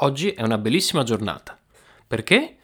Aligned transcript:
Oggi 0.00 0.32
è 0.32 0.42
una 0.42 0.58
bellissima 0.58 1.04
giornata. 1.04 1.58
Perché? 2.06 2.56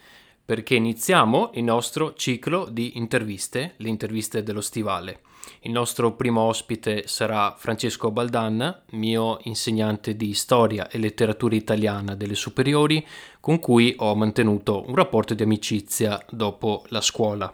Perché 0.45 0.75
iniziamo 0.75 1.53
il 1.55 1.65
nostro 1.65 2.13
ciclo 2.13 2.69
di 2.71 2.99
interviste, 2.99 3.73
le 3.79 3.89
interviste 3.89 4.43
dello 4.43 4.61
stivale. 4.61 5.21
Il 5.61 5.71
nostro 5.71 6.13
primo 6.13 6.43
ospite 6.43 7.07
sarà 7.07 7.55
Francesco 7.57 8.11
Baldan, 8.11 8.83
mio 8.91 9.39
insegnante 9.45 10.15
di 10.15 10.35
storia 10.35 10.91
e 10.91 10.99
letteratura 10.99 11.55
italiana 11.55 12.15
delle 12.15 12.35
superiori, 12.35 13.03
con 13.41 13.59
cui 13.61 13.95
ho 13.97 14.15
mantenuto 14.15 14.85
un 14.87 14.95
rapporto 14.95 15.33
di 15.33 15.43
amicizia 15.43 16.23
dopo 16.29 16.85
la 16.89 17.01
scuola. 17.01 17.51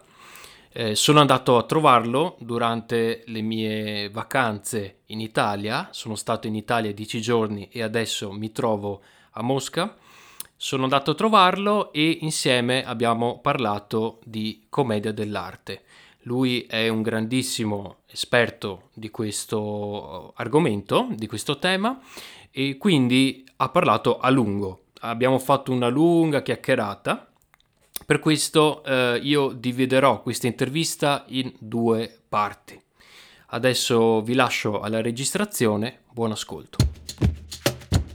Eh, 0.73 0.97
sono 0.97 1.21
andato 1.21 1.57
a 1.57 1.63
trovarlo 1.63 2.35
durante 2.41 3.23
le 3.27 3.43
mie 3.43 4.11
vacanze 4.11 5.03
in 5.07 5.21
Italia, 5.21 5.89
sono 5.93 6.17
stato 6.17 6.49
in 6.49 6.57
Italia 6.57 6.93
dieci 6.93 7.21
giorni 7.21 7.69
e 7.71 7.81
adesso 7.81 8.33
mi 8.33 8.51
trovo 8.51 8.95
a 8.97 9.18
a 9.33 9.43
Mosca. 9.43 9.97
Sono 10.57 10.85
andato 10.85 11.13
a 11.13 11.15
trovarlo 11.15 11.93
e 11.93 12.19
insieme 12.23 12.85
abbiamo 12.85 13.39
parlato 13.41 14.19
di 14.25 14.67
commedia 14.69 15.13
dell'arte. 15.13 15.83
Lui 16.23 16.63
è 16.63 16.89
un 16.89 17.03
grandissimo 17.03 17.99
esperto 18.07 18.91
di 18.93 19.11
questo 19.11 20.33
argomento, 20.37 21.07
di 21.11 21.27
questo 21.27 21.59
tema 21.59 22.01
e 22.51 22.77
quindi 22.77 23.45
ha 23.57 23.69
parlato 23.69 24.19
a 24.19 24.29
lungo. 24.31 24.87
Abbiamo 25.01 25.39
fatto 25.39 25.73
una 25.73 25.89
lunga 25.89 26.43
chiacchierata. 26.43 27.31
Per 28.05 28.19
questo 28.19 28.83
eh, 28.85 29.21
io 29.23 29.53
dividerò 29.53 30.23
questa 30.23 30.47
intervista 30.47 31.25
in 31.29 31.53
due 31.59 32.21
parti. 32.29 32.81
Adesso 33.51 34.23
vi 34.23 34.35
lascio 34.35 34.81
alla 34.81 35.01
registrazione. 35.01 36.01
Buon 36.13 36.33
ascolto. 36.33 36.77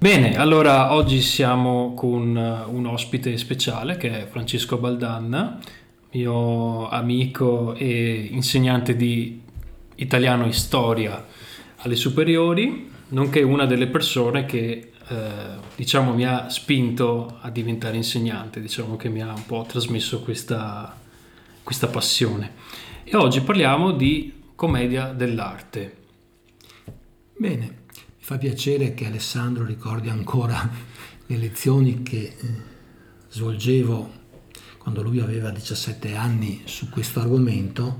Bene, 0.03 0.35
allora 0.35 0.91
oggi 0.91 1.21
siamo 1.21 1.93
con 1.93 2.35
eh, 2.35 2.69
un 2.69 2.87
ospite 2.87 3.37
speciale 3.37 3.95
che 3.95 4.23
è 4.23 4.27
Francesco 4.27 4.75
Baldanna, 4.75 5.61
mio 6.11 6.89
amico 6.89 7.73
e 7.73 8.27
insegnante 8.29 8.97
di 8.97 9.41
italiano 9.95 10.45
e 10.45 10.51
storia 10.51 11.25
alle 11.77 11.95
superiori, 11.95 12.91
nonché 13.11 13.43
una 13.43 13.65
delle 13.65 13.87
persone 13.87 14.45
che 14.45 14.91
eh, 15.07 15.17
diciamo 15.73 16.13
mi 16.13 16.25
ha 16.25 16.49
spinto 16.49 17.37
a 17.39 17.49
diventare 17.49 17.95
insegnante, 17.95 18.59
diciamo 18.59 18.97
che 18.97 19.07
mi 19.07 19.21
ha 19.21 19.31
un 19.31 19.45
po' 19.45 19.63
trasmesso 19.65 20.19
questa, 20.19 20.99
questa 21.63 21.87
passione. 21.87 22.55
E 23.05 23.15
oggi 23.15 23.39
parliamo 23.39 23.91
di 23.91 24.33
commedia 24.53 25.13
dell'arte. 25.13 25.95
Bene, 27.37 27.82
mi 28.23 28.29
fa 28.29 28.37
piacere 28.37 28.93
che 28.93 29.07
Alessandro 29.07 29.65
ricordi 29.65 30.07
ancora 30.07 30.57
le 31.27 31.37
lezioni 31.37 32.03
che 32.03 32.21
eh, 32.21 32.35
svolgevo 33.27 34.21
quando 34.77 35.01
lui 35.01 35.19
aveva 35.19 35.49
17 35.49 36.15
anni 36.15 36.61
su 36.63 36.87
questo 36.87 37.19
argomento, 37.19 37.99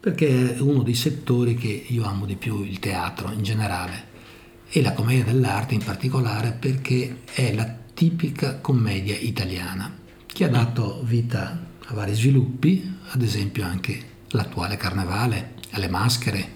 perché 0.00 0.56
è 0.56 0.60
uno 0.60 0.82
dei 0.82 0.94
settori 0.94 1.54
che 1.54 1.86
io 1.88 2.04
amo 2.04 2.26
di 2.26 2.36
più, 2.36 2.62
il 2.62 2.78
teatro 2.78 3.32
in 3.32 3.42
generale, 3.42 4.12
e 4.68 4.82
la 4.82 4.92
commedia 4.92 5.24
dell'arte 5.24 5.72
in 5.72 5.82
particolare 5.82 6.52
perché 6.52 7.22
è 7.32 7.54
la 7.54 7.64
tipica 7.94 8.58
commedia 8.58 9.16
italiana, 9.16 9.96
che 10.26 10.44
ha 10.44 10.48
dato 10.48 11.00
vita 11.04 11.58
a 11.86 11.94
vari 11.94 12.12
sviluppi, 12.12 12.98
ad 13.08 13.22
esempio 13.22 13.64
anche 13.64 13.98
l'attuale 14.28 14.76
carnevale, 14.76 15.54
alle 15.70 15.88
maschere, 15.88 16.53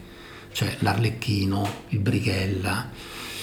cioè 0.59 0.75
l'Arlecchino, 0.81 1.85
il 1.91 2.01
Brighella, 2.01 2.91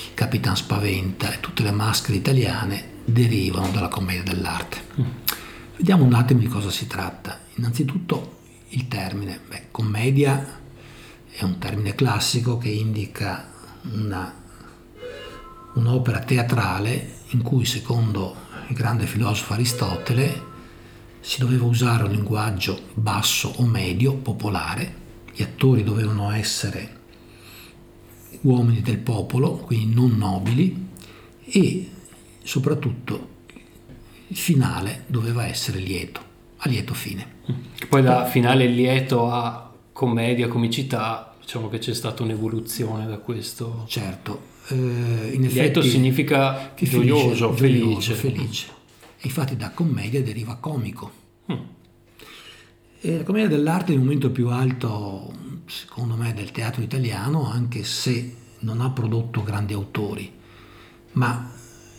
il 0.08 0.14
Capitan 0.14 0.54
Spaventa 0.54 1.32
e 1.32 1.40
tutte 1.40 1.64
le 1.64 1.72
maschere 1.72 2.18
italiane 2.18 2.90
derivano 3.06 3.70
dalla 3.70 3.88
commedia 3.88 4.24
dell'arte. 4.24 4.82
Mm. 5.00 5.06
Vediamo 5.78 6.04
un 6.04 6.14
attimo 6.14 6.42
di 6.42 6.48
cosa 6.48 6.70
si 6.70 6.88
tratta. 6.88 7.40
Innanzitutto 7.56 8.40
il 8.68 8.90
termine, 8.90 9.40
Beh, 9.48 9.68
commedia 9.72 10.60
è 11.32 11.42
un 11.44 11.58
termine 11.58 11.96
classico 11.96 12.58
che 12.58 12.68
indica 12.68 13.50
una, 13.94 14.34
un'opera 15.76 16.20
teatrale 16.20 17.20
in 17.28 17.42
cui 17.42 17.64
secondo 17.64 18.36
il 18.68 18.76
grande 18.76 19.06
filosofo 19.06 19.54
Aristotele 19.54 20.44
si 21.22 21.40
doveva 21.40 21.64
usare 21.64 22.04
un 22.04 22.12
linguaggio 22.12 22.90
basso 22.94 23.54
o 23.56 23.66
medio, 23.66 24.16
popolare, 24.16 25.04
gli 25.34 25.44
attori 25.44 25.82
dovevano 25.82 26.30
essere 26.32 26.95
uomini 28.46 28.82
del 28.82 29.00
popolo, 29.00 29.58
quindi 29.58 29.94
non 29.94 30.18
nobili, 30.18 30.88
e 31.46 31.90
soprattutto 32.44 33.34
il 34.28 34.38
finale 34.38 35.04
doveva 35.08 35.46
essere 35.46 35.80
lieto, 35.80 36.22
a 36.58 36.70
lieto 36.70 36.94
fine. 36.94 37.34
Poi 37.90 38.02
da 38.02 38.26
finale 38.26 38.68
lieto 38.68 39.32
a 39.32 39.72
commedia, 39.92 40.48
comicità, 40.48 41.36
diciamo 41.40 41.70
che 41.70 41.80
c'è 41.80 41.94
stata 41.94 42.24
un'evoluzione 42.24 43.08
da 43.08 43.18
questo. 43.18 43.86
Certo, 43.88 44.54
eh, 44.70 44.76
in 44.76 45.44
effetti 45.44 45.60
lieto 45.60 45.82
significa 45.82 46.74
gioioso, 46.76 47.54
felice. 47.54 48.14
felice. 48.14 48.68
E 49.18 49.28
infatti 49.28 49.56
da 49.56 49.72
commedia 49.72 50.22
deriva 50.22 50.56
comico. 50.56 51.12
Mm. 51.52 51.58
E 53.02 53.18
la 53.18 53.24
commedia 53.24 53.50
dell'arte 53.50 53.92
è 53.92 53.96
il 53.96 54.02
momento 54.02 54.32
più 54.32 54.50
alto, 54.50 55.34
secondo 55.66 56.16
me, 56.16 56.34
del 56.34 56.52
teatro 56.52 56.82
italiano, 56.82 57.50
anche 57.50 57.84
se 57.84 58.36
non 58.60 58.82
ha 58.82 58.90
prodotto 58.90 59.44
grandi 59.44 59.74
autori, 59.74 60.32
ma 61.14 61.52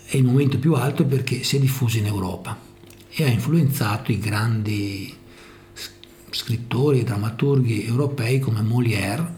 è 0.05 0.17
il 0.17 0.25
momento 0.25 0.59
più 0.59 0.75
alto 0.75 1.05
perché 1.05 1.43
si 1.43 1.57
è 1.57 1.61
diffuso 1.61 1.99
in 1.99 2.07
Europa 2.07 2.59
e 3.11 3.25
ha 3.25 3.29
influenzato 3.29 4.13
i 4.13 4.19
grandi 4.19 5.15
scrittori 6.31 7.01
e 7.01 7.05
drammaturghi 7.05 7.85
europei 7.85 8.39
come 8.39 8.61
Molière 8.61 9.35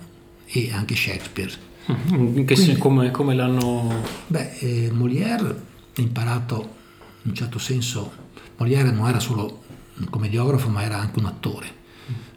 e 0.46 0.72
anche 0.72 0.96
Shakespeare. 0.96 1.52
Mm-hmm. 1.90 2.44
Quindi, 2.44 2.76
come, 2.76 3.10
come, 3.10 3.34
l'hanno... 3.34 4.02
Beh, 4.26 4.58
eh, 4.58 4.90
Molière 4.92 5.48
ha 5.94 6.00
imparato 6.00 6.76
in 7.22 7.30
un 7.30 7.34
certo 7.34 7.58
senso, 7.58 8.12
Molière 8.56 8.90
non 8.90 9.08
era 9.08 9.20
solo 9.20 9.62
un 9.96 10.10
commediografo 10.10 10.68
ma 10.68 10.82
era 10.82 10.98
anche 10.98 11.18
un 11.18 11.26
attore, 11.26 11.66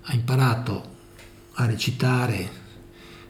ha 0.03 0.13
imparato 0.13 0.90
a 1.63 1.65
recitare 1.67 2.59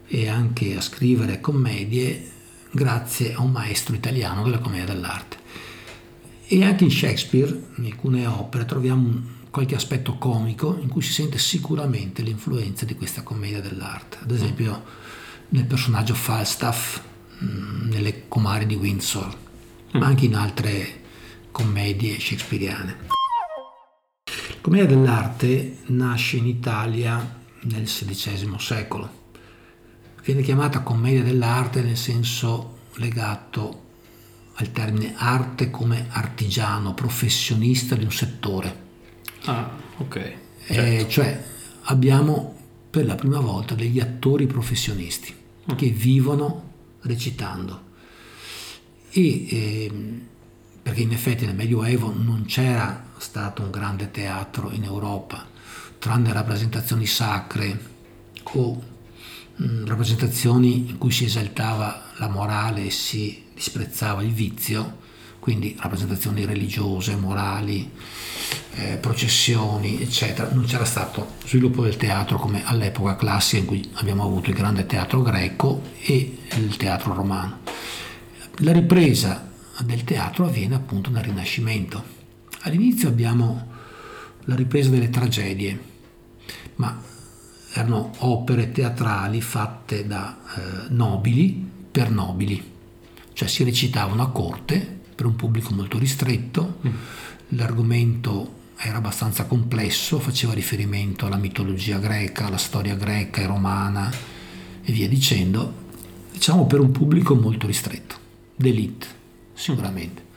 e 0.08 0.28
anche 0.28 0.75
a 0.75 0.81
scrivere 0.81 1.40
commedie 1.40 2.30
grazie 2.72 3.34
a 3.34 3.42
un 3.42 3.52
maestro 3.52 3.96
italiano 3.96 4.44
della 4.44 4.59
commedia 4.59 4.94
dell'arte. 4.94 5.38
E 6.47 6.64
anche 6.64 6.84
in 6.84 6.92
Shakespeare, 6.92 7.69
in 7.78 7.86
alcune 7.86 8.25
opere, 8.25 8.66
troviamo 8.66 9.40
qualche 9.50 9.75
aspetto 9.75 10.18
comico 10.18 10.78
in 10.81 10.88
cui 10.88 11.02
si 11.02 11.12
sente 11.12 11.38
sicuramente 11.38 12.22
l'influenza 12.22 12.86
di 12.86 12.96
questa 12.96 13.22
commedia 13.22 13.62
dell'arte. 13.62 14.19
Ad 14.22 14.31
esempio 14.31 14.84
nel 15.50 15.66
personaggio 15.66 16.13
Falstaff, 16.13 17.02
mm, 17.44 17.90
nelle 17.90 18.28
comari 18.28 18.66
di 18.66 18.75
Windsor, 18.75 19.38
ma 19.94 20.06
anche 20.06 20.25
in 20.25 20.36
altre 20.36 21.00
commedie 21.52 22.19
shakespeariane. 22.19 22.98
La 24.25 24.58
commedia 24.62 24.88
dell'arte 24.88 25.80
nasce 25.88 26.38
in 26.38 26.48
Italia 26.48 27.40
nel 27.61 27.83
XVI 27.83 28.55
secolo. 28.57 29.19
Viene 30.23 30.41
chiamata 30.41 30.81
commedia 30.81 31.23
dell'arte 31.23 31.81
nel 31.81 31.97
senso 31.97 32.77
legato 32.95 33.89
al 34.55 34.72
termine 34.72 35.13
arte 35.17 35.71
come 35.71 36.07
artigiano, 36.09 36.94
professionista 36.94 37.95
di 37.95 38.03
un 38.03 38.11
settore. 38.11 38.89
Ah, 39.45 39.71
ok. 39.97 40.16
Eh, 40.16 40.38
certo. 40.66 41.09
Cioè 41.09 41.44
abbiamo 41.83 42.55
per 42.89 43.05
la 43.05 43.16
prima 43.16 43.39
volta 43.39 43.73
degli 43.73 44.00
attori 44.00 44.45
professionisti 44.45 45.33
mm. 45.33 45.75
che 45.75 45.89
vivono 45.89 46.69
recitando. 47.01 47.89
E, 49.09 49.47
eh, 49.50 49.91
perché 50.81 51.01
in 51.01 51.12
effetti 51.12 51.45
nel 51.45 51.56
Medioevo 51.56 52.13
non 52.15 52.45
c'era 52.45 53.09
stato 53.18 53.63
un 53.63 53.71
grande 53.71 54.12
teatro 54.12 54.71
in 54.71 54.83
Europa, 54.83 55.47
tranne 56.01 56.33
rappresentazioni 56.33 57.06
sacre 57.06 57.80
o 58.53 58.83
mh, 59.56 59.63
mm, 59.63 59.86
rappresentazioni 59.86 60.89
in 60.89 60.98
cui 60.98 61.12
si 61.12 61.25
esaltava 61.25 62.06
la 62.18 62.27
morale 62.27 62.88
e 62.88 62.89
si 62.89 63.44
disprezzava 63.53 64.24
il 64.24 64.31
vizio, 64.31 64.98
quindi 65.39 65.77
rappresentazioni 65.80 66.44
religiose, 66.44 67.15
morali, 67.15 67.88
eh, 68.74 68.98
processioni, 68.98 70.01
eccetera. 70.01 70.50
Non 70.51 70.65
c'era 70.65 70.86
stato 70.86 71.33
sviluppo 71.45 71.83
del 71.83 71.98
teatro 71.98 72.39
come 72.39 72.65
all'epoca 72.65 73.15
classica 73.15 73.59
in 73.59 73.68
cui 73.68 73.88
abbiamo 73.94 74.24
avuto 74.24 74.50
il 74.50 74.56
grande 74.56 74.88
teatro 74.88 75.21
greco 75.21 75.83
e 76.01 76.39
il 76.57 76.77
teatro 76.77 77.13
romano. 77.13 77.59
La 78.63 78.71
ripresa 78.74 79.50
del 79.81 80.03
teatro 80.03 80.48
avviene 80.48 80.74
appunto 80.74 81.12
nel 81.12 81.24
Rinascimento. 81.24 82.03
All'inizio 82.62 83.07
abbiamo 83.07 83.68
la 84.45 84.56
ripresa 84.56 84.89
delle 84.89 85.12
tragedie, 85.12 85.89
ma 86.75 87.01
erano 87.74 88.12
opere 88.18 88.71
teatrali 88.71 89.42
fatte 89.42 90.06
da 90.06 90.38
eh, 90.56 90.62
nobili 90.89 91.69
per 91.92 92.09
nobili, 92.12 92.71
cioè 93.33 93.48
si 93.48 93.63
recitavano 93.63 94.21
a 94.21 94.30
corte 94.30 95.00
per 95.15 95.25
un 95.25 95.36
pubblico 95.36 95.74
molto 95.74 95.98
ristretto, 95.98 96.80
mm. 96.86 96.94
l'argomento 97.50 98.59
era 98.77 98.98
abbastanza 98.98 99.45
complesso, 99.45 100.19
faceva 100.19 100.53
riferimento 100.53 101.27
alla 101.27 101.38
mitologia 101.38 102.00
greca, 102.00 102.48
alla 102.48 102.57
storia 102.57 102.95
greca 102.95 103.42
e 103.42 103.45
romana 103.45 104.12
e 104.83 104.92
via 104.92 105.07
dicendo, 105.07 105.74
diciamo 106.31 106.65
per 106.65 106.80
un 106.80 106.92
pubblico 106.92 107.36
molto 107.36 107.68
ristretto, 107.68 108.15
d'elite 108.56 109.19
sicuramente. 109.53 110.30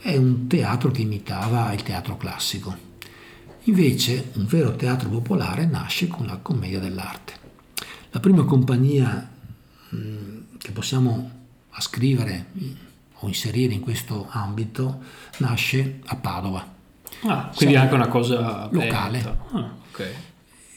È 0.00 0.16
un 0.16 0.46
teatro 0.46 0.90
che 0.90 1.02
imitava 1.02 1.72
il 1.72 1.82
teatro 1.82 2.16
classico. 2.16 2.86
Invece 3.64 4.30
un 4.34 4.46
vero 4.46 4.74
teatro 4.76 5.08
popolare 5.08 5.66
nasce 5.66 6.06
con 6.08 6.26
la 6.26 6.38
commedia 6.38 6.80
dell'arte. 6.80 7.34
La 8.10 8.20
prima 8.20 8.44
compagnia 8.44 9.30
mm, 9.94 10.38
che 10.58 10.72
possiamo 10.72 11.30
ascrivere 11.70 12.46
o 13.20 13.26
inserire 13.26 13.74
in 13.74 13.80
questo 13.80 14.26
ambito 14.30 15.00
nasce 15.38 16.00
a 16.06 16.16
Padova. 16.16 16.76
Ah, 17.22 17.50
quindi 17.54 17.76
anche 17.76 17.94
una 17.94 18.08
cosa 18.08 18.68
locale. 18.70 19.38
Ah, 19.52 19.74
okay. 19.90 20.12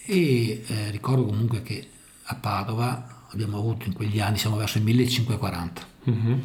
E 0.06 0.64
eh, 0.66 0.92
ricordo 0.92 1.26
comunque 1.26 1.62
che 1.62 1.88
a 2.24 2.36
Padova 2.36 3.26
abbiamo 3.32 3.58
avuto 3.58 3.86
in 3.86 3.94
quegli 3.94 4.20
anni, 4.20 4.38
siamo 4.38 4.58
verso 4.58 4.78
il 4.78 4.84
1540, 4.84 5.82
mm-hmm. 6.10 6.40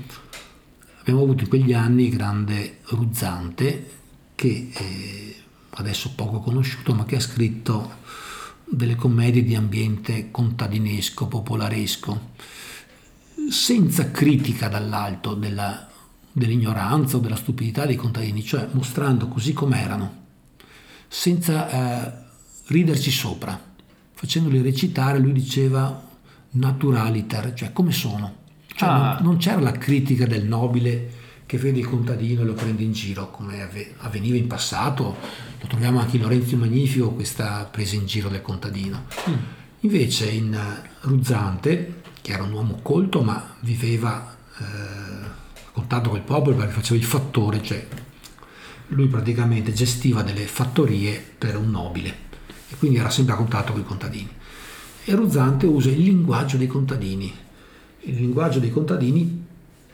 abbiamo 1.00 1.23
avuto 1.23 1.44
in 1.44 1.49
quegli 1.49 1.73
anni 1.73 2.09
grande 2.09 2.81
Ruzzante 2.85 3.91
che 4.35 4.71
eh, 4.73 5.37
adesso 5.76 6.12
poco 6.14 6.40
conosciuto 6.40 6.94
ma 6.94 7.05
che 7.05 7.17
ha 7.17 7.20
scritto 7.20 8.05
delle 8.69 8.96
commedie 8.96 9.44
di 9.44 9.55
ambiente 9.55 10.31
contadinesco, 10.31 11.26
popolaresco, 11.26 12.32
senza 13.49 14.11
critica 14.11 14.69
dall'alto 14.69 15.34
della, 15.34 15.88
dell'ignoranza 16.32 17.17
o 17.17 17.20
della 17.20 17.37
stupidità 17.37 17.87
dei 17.87 17.96
contadini, 17.96 18.43
cioè 18.43 18.69
mostrando 18.73 19.28
così 19.28 19.52
com'erano, 19.52 20.25
senza 21.06 21.70
eh, 21.70 22.12
riderci 22.67 23.11
sopra, 23.11 23.58
facendoli 24.12 24.61
recitare, 24.61 25.19
lui 25.19 25.32
diceva 25.32 26.02
naturaliter, 26.50 27.55
cioè 27.55 27.73
come 27.73 27.93
sono. 27.93 28.44
Cioè 28.67 28.88
ah. 28.88 28.96
non, 28.96 29.19
non 29.20 29.37
c'era 29.37 29.61
la 29.61 29.73
critica 29.73 30.26
del 30.26 30.44
nobile 30.44 31.25
che 31.46 31.58
vede 31.58 31.78
il 31.78 31.87
contadino 31.87 32.43
e 32.43 32.44
lo 32.44 32.55
prende 32.55 32.82
in 32.82 32.93
giro, 32.93 33.31
come 33.31 33.69
avveniva 33.99 34.37
in 34.37 34.49
passato, 34.49 35.17
lo 35.61 35.67
troviamo 35.67 36.00
anche 36.00 36.17
in 36.17 36.23
Lorenzo 36.23 36.56
Magnifico, 36.56 37.11
questa 37.11 37.69
presa 37.70 37.94
in 37.94 38.06
giro 38.06 38.29
del 38.29 38.43
contadino. 38.43 39.06
Mm. 39.29 39.35
Invece 39.81 40.26
in 40.26 40.55
eh, 40.55 40.91
Ruzzante, 41.00 42.03
che 42.20 42.32
era 42.32 42.43
un 42.43 42.53
uomo 42.53 42.81
colto 42.82 43.23
ma 43.23 43.55
viveva 43.61 44.37
eh, 44.58 44.64
a 44.64 45.70
contatto 45.73 46.11
col 46.11 46.23
popolo 46.23 46.56
perché 46.56 46.73
faceva 46.73 46.99
il 46.99 47.06
fattore, 47.06 47.62
cioè 47.62 47.87
lui 48.88 49.08
praticamente 49.08 49.73
gestiva 49.73 50.23
delle 50.23 50.47
fattorie 50.47 51.25
per 51.37 51.56
un 51.56 51.70
nobile 51.70 52.25
e 52.69 52.76
quindi 52.76 52.99
era 52.99 53.11
sempre 53.11 53.35
a 53.35 53.37
contatto 53.37 53.73
con 53.73 53.81
i 53.81 53.85
contadini. 53.85 54.29
E 55.05 55.14
Ruzzante 55.14 55.67
usa 55.67 55.91
il 55.91 56.00
linguaggio 56.00 56.56
dei 56.56 56.67
contadini, 56.67 57.32
il 58.00 58.14
linguaggio 58.17 58.59
dei 58.59 58.70
contadini 58.70 59.44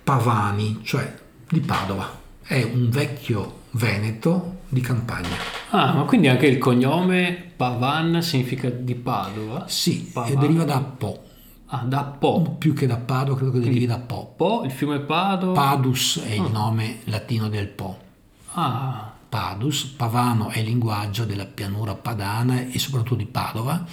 pavani, 0.03 0.81
cioè 0.83 1.15
di 1.49 1.61
Padova. 1.61 2.21
È 2.43 2.63
un 2.63 2.89
vecchio 2.89 3.61
veneto 3.73 4.61
di 4.73 4.81
campagna. 4.81 5.37
Ah, 5.69 5.93
ma 5.93 6.03
quindi 6.05 6.29
anche 6.29 6.47
il 6.47 6.57
cognome 6.57 7.53
Pavan 7.55 8.23
significa 8.23 8.71
di 8.71 8.95
Padova? 8.95 9.67
Sì, 9.69 10.11
Pavan. 10.11 10.33
e 10.33 10.37
deriva 10.37 10.65
da 10.65 10.81
Po. 10.81 11.23
Ah, 11.67 11.85
da 11.85 12.05
Po. 12.05 12.57
Più 12.59 12.73
che 12.73 12.87
da 12.87 12.97
Padova, 12.97 13.37
credo 13.37 13.53
che 13.53 13.61
derivi 13.61 13.85
da 13.85 13.99
Po. 13.99 14.33
Po, 14.35 14.63
il 14.65 14.71
fiume 14.71 15.01
Padova. 15.01 15.53
Padus 15.53 16.23
è 16.25 16.33
il 16.33 16.47
ah. 16.47 16.49
nome 16.49 17.01
latino 17.05 17.49
del 17.49 17.69
Po. 17.69 17.99
Ah. 18.53 19.13
Padus, 19.29 19.85
Pavano 19.85 20.49
è 20.49 20.61
il 20.61 20.67
linguaggio 20.67 21.25
della 21.25 21.47
pianura 21.47 21.95
padana 21.95 22.69
e 22.71 22.79
soprattutto 22.79 23.15
di 23.15 23.27
Padova 23.27 23.87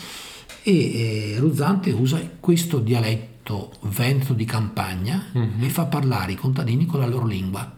e 0.64 1.34
eh, 1.34 1.36
Ruzzante 1.40 1.92
usa 1.92 2.20
questo 2.40 2.80
dialetto 2.80 3.72
veneto 3.82 4.34
di 4.34 4.44
campagna 4.44 5.28
mm-hmm. 5.38 5.64
e 5.64 5.70
fa 5.70 5.86
parlare 5.86 6.34
i 6.34 6.36
contadini 6.36 6.86
con 6.86 7.00
la 7.00 7.08
loro 7.08 7.26
lingua, 7.26 7.74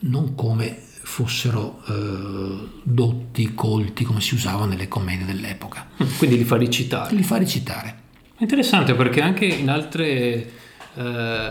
non 0.00 0.34
come 0.34 0.90
fossero 1.02 1.82
eh, 1.88 2.68
dotti, 2.82 3.54
colti, 3.54 4.04
come 4.04 4.20
si 4.20 4.34
usava 4.34 4.66
nelle 4.66 4.88
commedie 4.88 5.26
dell'epoca. 5.26 5.88
Mm, 6.02 6.06
quindi 6.18 6.38
li 6.38 6.44
fa 6.44 6.56
recitare. 6.56 7.14
Li 7.14 7.22
fa 7.22 7.38
recitare. 7.38 8.00
Interessante 8.38 8.94
perché 8.94 9.20
anche 9.20 9.44
in 9.46 9.68
altre... 9.68 10.60
Eh, 10.94 11.50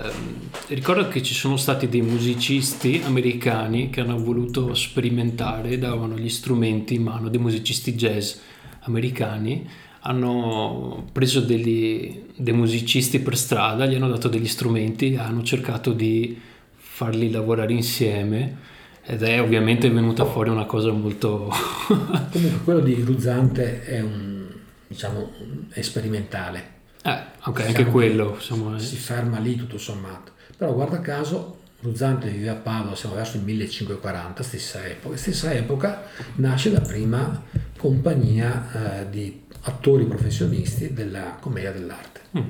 ricordo 0.68 1.07
che 1.07 1.24
ci 1.24 1.33
sono 1.33 1.57
stati 1.57 1.89
dei 1.89 2.01
musicisti 2.01 3.01
americani 3.03 3.89
che 3.89 4.01
hanno 4.01 4.18
voluto 4.24 4.74
sperimentare, 4.75 5.80
davano 5.80 6.15
gli 6.15 6.30
strumenti 6.30 6.95
in 6.95 7.03
mano, 7.03 7.27
dei 7.27 7.39
musicisti 7.39 7.94
jazz 7.95 8.36
americani 8.81 9.68
hanno 10.03 11.07
preso 11.12 11.42
degli, 11.42 12.24
dei 12.36 12.53
musicisti 12.53 13.19
per 13.19 13.38
strada, 13.38 13.86
gli 13.86 13.94
hanno 13.94 14.07
dato 14.07 14.30
degli 14.30 14.48
strumenti, 14.48 15.15
hanno 15.15 15.44
cercato 15.44 15.94
di 15.94 16.39
farli 16.75 17.30
lavorare 17.30 17.74
insieme 17.74 18.57
ed 19.03 19.24
è 19.24 19.42
ovviamente 19.42 19.89
venuta 19.89 20.25
fuori 20.25 20.50
una 20.50 20.65
cosa 20.65 20.92
molto... 20.92 21.50
Comunque 22.31 22.59
quello 22.63 22.80
di 22.80 23.01
Ruzzante 23.01 23.83
è 23.83 24.00
un, 24.00 24.48
diciamo, 24.88 25.31
è 25.69 25.81
sperimentale. 25.81 26.80
Eh, 27.03 27.24
ok, 27.44 27.56
diciamo 27.56 27.68
anche 27.68 27.86
quello. 27.86 28.33
Insomma, 28.36 28.77
si 28.80 28.95
ferma 28.98 29.39
lì 29.39 29.56
tutto 29.56 29.77
sommato. 29.77 30.33
Però 30.56 30.74
guarda 30.74 31.00
caso, 31.00 31.57
Ruzzante 31.80 32.30
vive 32.30 32.50
a 32.50 32.56
Padova, 32.56 32.95
siamo 32.95 33.15
verso 33.15 33.38
il 33.38 33.44
1540, 33.44 34.44
stessa 34.44 34.86
epoca. 34.86 35.18
Stessa 35.18 35.51
epoca 35.51 36.03
nasce 36.36 36.71
la 36.71 36.81
prima 36.81 37.44
compagnia 37.77 39.01
eh, 39.01 39.09
di 39.09 39.42
attori 39.62 40.06
professionisti 40.06 40.94
della 40.94 41.38
commedia 41.39 41.71
dell'arte. 41.71 42.21
Mm. 42.38 42.50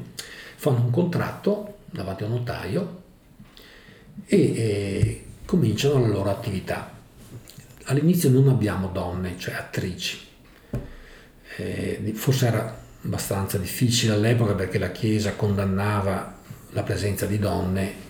Fanno 0.58 0.82
un 0.84 0.92
contratto 0.92 1.78
davanti 1.90 2.24
a 2.24 2.26
un 2.28 2.34
notaio 2.34 3.02
e, 4.26 4.38
e 4.38 5.26
cominciano 5.52 6.00
la 6.00 6.08
loro 6.08 6.30
attività. 6.30 6.90
All'inizio 7.86 8.30
non 8.30 8.48
abbiamo 8.48 8.88
donne, 8.88 9.36
cioè 9.38 9.56
attrici. 9.56 10.18
Eh, 11.58 12.14
forse 12.16 12.48
era 12.48 12.80
abbastanza 13.04 13.58
difficile 13.58 14.14
all'epoca 14.14 14.54
perché 14.54 14.78
la 14.78 14.92
Chiesa 14.92 15.34
condannava 15.34 16.38
la 16.70 16.84
presenza 16.84 17.26
di 17.26 17.38
donne 17.38 18.10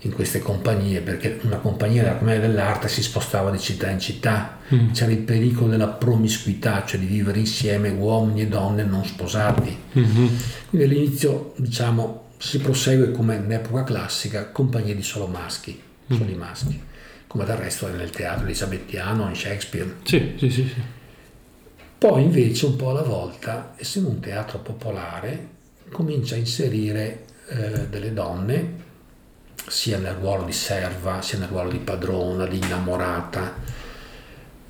in 0.00 0.12
queste 0.12 0.38
compagnie, 0.38 1.00
perché 1.00 1.40
una 1.42 1.56
compagnia 1.56 2.04
della 2.04 2.18
commedia 2.18 2.46
dell'arte 2.46 2.86
si 2.86 3.02
spostava 3.02 3.50
di 3.50 3.58
città 3.58 3.90
in 3.90 3.98
città, 3.98 4.58
mm. 4.72 4.92
c'era 4.92 5.10
il 5.10 5.18
pericolo 5.18 5.70
della 5.70 5.88
promiscuità, 5.88 6.84
cioè 6.86 7.00
di 7.00 7.06
vivere 7.06 7.40
insieme 7.40 7.88
uomini 7.88 8.42
e 8.42 8.46
donne 8.46 8.84
non 8.84 9.04
sposati. 9.04 9.76
Mm-hmm. 9.98 10.26
Quindi 10.68 10.86
all'inizio, 10.86 11.52
diciamo, 11.56 12.26
si 12.38 12.60
prosegue 12.60 13.10
come 13.10 13.34
in 13.34 13.50
epoca 13.50 13.82
classica, 13.82 14.50
compagnie 14.50 14.94
di 14.94 15.02
solo 15.02 15.26
maschi, 15.26 15.82
mm. 16.12 16.16
soli 16.16 16.34
maschi, 16.34 16.82
come 17.26 17.44
del 17.44 17.56
resto 17.56 17.88
nel 17.88 18.10
teatro 18.10 18.44
elisabettiano, 18.44 19.28
in 19.28 19.34
Shakespeare. 19.34 19.96
Sì, 20.04 20.34
sì, 20.38 20.50
sì, 20.50 20.62
sì. 20.66 20.82
Poi 21.98 22.22
invece 22.22 22.66
un 22.66 22.76
po' 22.76 22.90
alla 22.90 23.02
volta, 23.02 23.72
essendo 23.76 24.10
un 24.10 24.20
teatro 24.20 24.58
popolare, 24.58 25.54
comincia 25.90 26.34
a 26.34 26.38
inserire 26.38 27.24
eh, 27.48 27.88
delle 27.88 28.12
donne 28.12 28.84
sia 29.66 29.98
nel 29.98 30.14
ruolo 30.14 30.44
di 30.44 30.52
serva, 30.52 31.22
sia 31.22 31.38
nel 31.38 31.48
ruolo 31.48 31.70
di 31.70 31.78
padrona, 31.78 32.46
di 32.46 32.56
innamorata. 32.56 33.54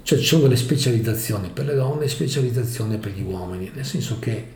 Cioè 0.02 0.18
ci 0.18 0.24
sono 0.24 0.42
delle 0.42 0.56
specializzazioni 0.56 1.50
per 1.50 1.64
le 1.64 1.74
donne 1.74 2.04
e 2.04 2.08
specializzazioni 2.08 2.96
per 2.98 3.12
gli 3.12 3.22
uomini, 3.22 3.70
nel 3.74 3.84
senso 3.84 4.18
che 4.20 4.54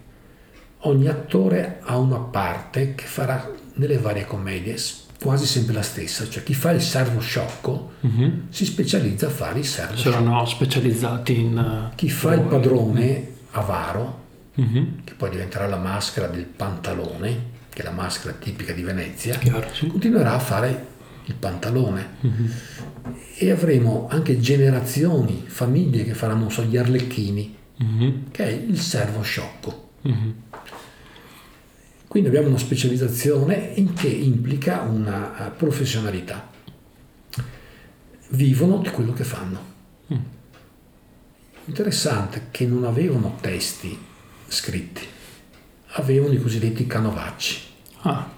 ogni 0.83 1.09
attore 1.09 1.81
ha 1.83 1.99
una 1.99 2.19
parte 2.19 2.95
che 2.95 3.05
farà 3.05 3.51
nelle 3.75 3.99
varie 3.99 4.27
commedie 4.27 4.77
quasi 5.21 5.47
sempre 5.47 5.75
la 5.75 5.83
stessa, 5.83 6.29
cioè 6.29 6.43
chi 6.43 6.55
fa 6.55 6.71
il 6.71 6.81
servo 6.81 7.21
sciocco 7.21 7.93
uh-huh. 8.01 8.43
si 8.49 8.65
specializza 8.65 9.27
a 9.27 9.31
fare 9.31 9.59
il 9.59 9.67
servo 9.67 9.95
C'erano 9.95 10.45
sciocco. 10.45 10.65
specializzati 10.65 11.39
in... 11.39 11.57
Uh, 11.57 11.95
chi 11.95 12.09
fa 12.09 12.35
il 12.35 12.41
padrone 12.41 13.29
avaro, 13.51 14.25
uh-huh. 14.55 14.87
che 15.05 15.15
poi 15.15 15.31
diventerà 15.31 15.67
la 15.67 15.77
maschera 15.77 16.27
del 16.27 16.45
pantalone, 16.45 17.59
che 17.69 17.83
è 17.83 17.85
la 17.85 17.91
maschera 17.91 18.35
tipica 18.35 18.73
di 18.73 18.83
Venezia, 18.83 19.37
Chiaro, 19.37 19.69
sì. 19.73 19.87
continuerà 19.87 20.35
a 20.35 20.39
fare 20.39 20.87
il 21.27 21.35
pantalone. 21.35 22.09
Mm-hmm. 22.27 22.47
E 23.37 23.51
avremo 23.51 24.09
anche 24.11 24.41
generazioni, 24.41 25.45
famiglie 25.47 26.05
che 26.05 26.15
faranno, 26.15 26.49
so, 26.49 26.63
gli 26.65 26.77
arlecchini, 26.77 27.57
mm-hmm. 27.83 28.11
che 28.31 28.45
è 28.45 28.51
il 28.51 28.79
servo 28.81 29.23
sciocco. 29.23 29.91
Quindi 32.11 32.29
abbiamo 32.29 32.49
una 32.49 32.59
specializzazione 32.59 33.71
in 33.77 33.93
che 33.95 34.09
implica 34.09 34.81
una 34.81 35.47
eh, 35.47 35.51
professionalità. 35.51 36.51
Vivono 38.31 38.79
di 38.79 38.91
quello 38.91 39.13
che 39.13 39.23
fanno. 39.23 39.61
Mm. 40.13 40.19
Interessante 41.67 42.49
che 42.51 42.67
non 42.67 42.83
avevano 42.83 43.39
testi 43.41 43.97
scritti 44.49 45.19
avevano 45.93 46.33
i 46.33 46.41
cosiddetti 46.41 46.87
canovacci. 46.87 47.59
Ah, 48.03 48.29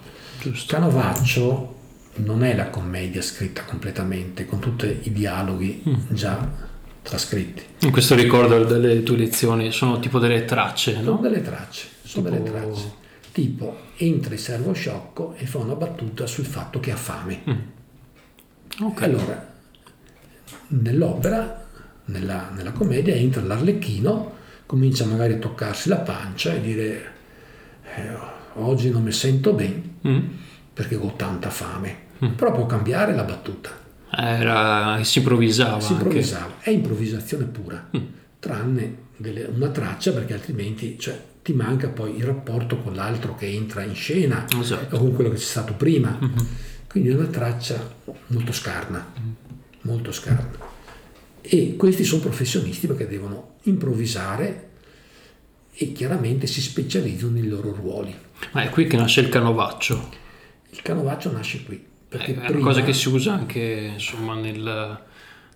giusto. 0.40 0.74
Canovaccio 0.74 1.74
non 2.16 2.44
è 2.44 2.54
la 2.54 2.68
commedia 2.68 3.22
scritta 3.22 3.64
completamente, 3.64 4.46
con 4.46 4.58
tutti 4.58 5.00
i 5.02 5.12
dialoghi 5.12 5.82
mm. 5.88 5.94
già 6.10 6.70
trascritti. 7.02 7.62
In 7.80 7.90
questo 7.90 8.14
ricordo 8.14 8.64
delle 8.64 9.02
tue 9.02 9.16
lezioni 9.16 9.72
sono 9.72 9.98
tipo 9.98 10.18
delle 10.18 10.44
tracce, 10.44 10.96
no? 10.96 11.02
Sono 11.02 11.20
delle 11.20 11.42
tracce, 11.42 11.86
sono 12.02 12.28
tipo... 12.28 12.42
delle 12.42 12.50
tracce. 12.50 13.00
Tipo, 13.32 13.78
entra 13.96 14.34
il 14.34 14.40
servo 14.40 14.72
sciocco 14.72 15.34
e 15.36 15.46
fa 15.46 15.58
una 15.58 15.74
battuta 15.74 16.26
sul 16.26 16.44
fatto 16.44 16.80
che 16.80 16.92
ha 16.92 16.96
fame. 16.96 17.42
Mm. 17.48 18.84
Okay. 18.84 19.04
Allora, 19.08 19.54
nell'opera, 20.68 21.66
nella, 22.06 22.50
nella 22.54 22.72
commedia, 22.72 23.14
entra 23.14 23.40
l'arlecchino, 23.42 24.32
comincia 24.66 25.06
magari 25.06 25.34
a 25.34 25.38
toccarsi 25.38 25.88
la 25.88 25.98
pancia 25.98 26.52
e 26.52 26.60
dire 26.60 27.12
eh, 27.96 28.16
oggi 28.54 28.90
non 28.90 29.02
mi 29.02 29.12
sento 29.12 29.52
bene 29.52 29.82
mm. 30.06 30.20
perché 30.72 30.96
ho 30.96 31.14
tanta 31.16 31.50
fame. 31.50 32.10
Mm. 32.24 32.32
Però 32.32 32.52
può 32.52 32.66
cambiare 32.66 33.14
la 33.14 33.24
battuta. 33.24 33.70
Era, 34.14 35.02
si 35.02 35.18
improvvisava. 35.18 35.80
Si 35.80 35.92
improvvisava, 35.92 36.44
anche. 36.44 36.70
è 36.70 36.70
improvvisazione 36.70 37.44
pura, 37.44 37.88
mm. 37.96 38.00
tranne 38.38 38.96
delle, 39.16 39.44
una 39.44 39.68
traccia 39.68 40.12
perché 40.12 40.34
altrimenti 40.34 40.98
cioè, 40.98 41.18
ti 41.42 41.52
manca 41.52 41.88
poi 41.88 42.16
il 42.16 42.24
rapporto 42.24 42.78
con 42.78 42.94
l'altro 42.94 43.34
che 43.34 43.46
entra 43.46 43.82
in 43.82 43.94
scena 43.94 44.46
esatto. 44.60 44.96
o 44.96 44.98
con 45.00 45.12
quello 45.14 45.30
che 45.30 45.36
c'è 45.36 45.42
stato 45.42 45.74
prima. 45.74 46.16
Mm-hmm. 46.22 46.46
Quindi 46.88 47.08
è 47.10 47.14
una 47.14 47.26
traccia 47.26 47.94
molto 48.28 48.52
scarna, 48.52 49.12
molto 49.82 50.12
scarna. 50.12 50.70
E 51.40 51.74
questi 51.76 52.04
sono 52.04 52.22
professionisti 52.22 52.86
perché 52.86 53.08
devono 53.08 53.54
improvvisare 53.62 54.68
e 55.74 55.92
chiaramente 55.92 56.46
si 56.46 56.60
specializzano 56.60 57.32
nei 57.32 57.48
loro 57.48 57.72
ruoli. 57.72 58.14
Ma 58.52 58.62
è 58.62 58.68
qui 58.68 58.86
che 58.86 58.96
nasce 58.96 59.20
il 59.20 59.28
canovaccio. 59.28 60.10
Il 60.70 60.82
canovaccio 60.82 61.32
nasce 61.32 61.62
qui. 61.64 61.82
Perché 62.08 62.34
è 62.34 62.50
una 62.50 62.60
cosa 62.60 62.82
che 62.82 62.92
si 62.92 63.08
usa 63.08 63.32
anche 63.32 63.92
insomma, 63.94 64.34
nel, 64.34 65.00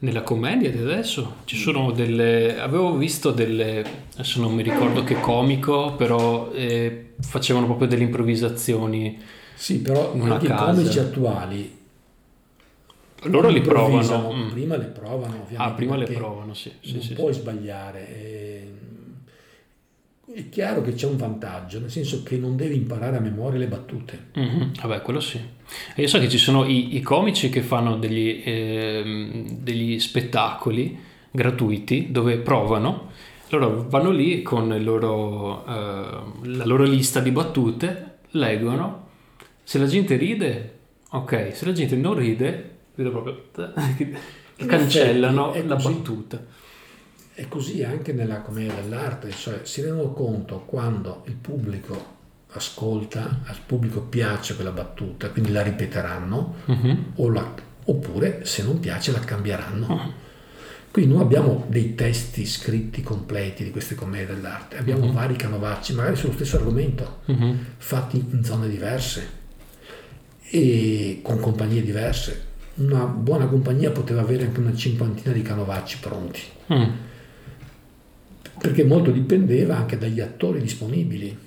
nella 0.01 0.23
commedia 0.23 0.71
di 0.71 0.79
adesso. 0.79 1.37
Ci 1.45 1.57
sono 1.57 1.91
delle. 1.93 2.59
Avevo 2.59 2.97
visto 2.97 3.31
delle. 3.31 3.85
Adesso 4.15 4.41
non 4.41 4.55
mi 4.55 4.63
ricordo 4.63 5.05
che 5.05 5.21
comico, 5.21 5.95
però 5.95 6.51
eh, 6.53 7.15
facevano 7.21 7.67
proprio 7.67 7.89
delle 7.89 8.05
improvvisazioni. 8.05 9.19
Sì, 9.55 9.81
però 9.81 10.13
anche 10.13 10.47
i 10.47 10.55
comici 10.55 10.99
attuali 10.99 11.77
loro 13.29 13.49
li 13.49 13.61
provano. 13.61 14.33
Mm. 14.33 14.49
Prima 14.51 14.77
le 14.77 14.87
provano, 14.87 15.43
ovviamente. 15.43 15.57
Ah, 15.57 15.73
prima 15.73 15.97
le 15.97 16.07
provano, 16.07 16.55
sì. 16.55 16.73
sì 16.81 16.93
non 16.93 17.03
sì, 17.03 17.15
puoi 17.15 17.33
sì. 17.33 17.41
sbagliare. 17.41 18.75
È 20.33 20.49
chiaro 20.49 20.83
che 20.83 20.93
c'è 20.95 21.07
un 21.07 21.17
vantaggio, 21.17 21.81
nel 21.81 21.91
senso 21.91 22.23
che 22.23 22.37
non 22.37 22.57
devi 22.57 22.77
imparare 22.77 23.17
a 23.17 23.21
memoria 23.21 23.59
le 23.59 23.69
battute. 23.69 24.27
Mm-hmm. 24.39 24.73
Vabbè, 24.81 25.01
quello 25.03 25.21
sì. 25.21 25.41
Io 25.97 26.07
so 26.07 26.19
che 26.19 26.29
ci 26.29 26.39
sono 26.39 26.65
i, 26.65 26.97
i 26.97 27.01
comici 27.01 27.49
che 27.49 27.63
fanno 27.63 27.97
degli, 27.97 28.43
eh, 28.45 29.45
degli 29.59 29.99
spettacoli 29.99 30.99
gratuiti 31.31 32.11
dove 32.11 32.39
provano. 32.39 33.11
Loro 33.49 33.87
vanno 33.89 34.11
lì 34.11 34.43
con 34.43 34.77
loro, 34.83 35.65
eh, 35.67 36.49
la 36.49 36.65
loro 36.65 36.85
lista 36.85 37.21
di 37.21 37.31
battute, 37.31 38.19
leggono. 38.31 39.05
Se 39.63 39.79
la 39.79 39.87
gente 39.87 40.17
ride, 40.17 40.79
ok. 41.11 41.51
Se 41.55 41.65
la 41.65 41.73
gente 41.73 41.97
non 41.97 42.15
ride, 42.15 42.71
vedo 42.95 43.11
proprio 43.11 43.43
cancellano 44.67 45.51
effetti, 45.51 45.69
la 45.69 45.75
così, 45.75 45.93
battuta. 45.93 46.45
È 47.35 47.49
così 47.49 47.85
anche 47.85 48.13
nella 48.13 48.41
commedia 48.41 48.75
dell'arte, 48.75 49.31
cioè 49.31 49.61
si 49.63 49.83
rendono 49.83 50.13
conto 50.13 50.61
quando 50.61 51.23
il 51.27 51.35
pubblico 51.35 52.15
ascolta, 52.53 53.41
al 53.45 53.57
pubblico 53.65 54.01
piace 54.01 54.55
quella 54.55 54.71
battuta, 54.71 55.31
quindi 55.31 55.53
la 55.53 55.63
ripeteranno, 55.63 56.55
uh-huh. 56.65 56.99
o 57.17 57.31
la, 57.31 57.55
oppure 57.85 58.45
se 58.45 58.63
non 58.63 58.81
piace 58.81 59.13
la 59.13 59.21
cambieranno. 59.21 59.87
Uh-huh. 59.87 60.13
Quindi 60.91 61.13
noi 61.13 61.23
abbiamo 61.23 61.67
dei 61.69 61.95
testi 61.95 62.47
scritti 62.47 63.03
completi 63.03 63.63
di 63.65 63.71
queste 63.71 63.95
commedie 63.95 64.35
dell'arte, 64.35 64.79
abbiamo 64.79 65.07
uh-huh. 65.07 65.13
vari 65.13 65.37
canovacci, 65.37 65.93
magari 65.93 66.17
sullo 66.17 66.33
stesso 66.33 66.57
argomento, 66.57 67.21
fatti 67.77 68.25
in 68.31 68.43
zone 68.43 68.69
diverse 68.69 69.45
e 70.49 71.21
con 71.23 71.41
compagnie 71.41 71.83
diverse 71.83 72.55
una 72.77 73.05
buona 73.05 73.47
compagnia 73.47 73.91
poteva 73.91 74.21
avere 74.21 74.45
anche 74.45 74.61
una 74.61 74.75
cinquantina 74.75 75.33
di 75.33 75.43
canovacci 75.43 75.99
pronti. 75.99 76.41
Mm. 76.73 76.91
Perché 78.59 78.85
molto 78.85 79.11
dipendeva 79.11 79.77
anche 79.77 79.97
dagli 79.97 80.21
attori 80.21 80.61
disponibili. 80.61 81.45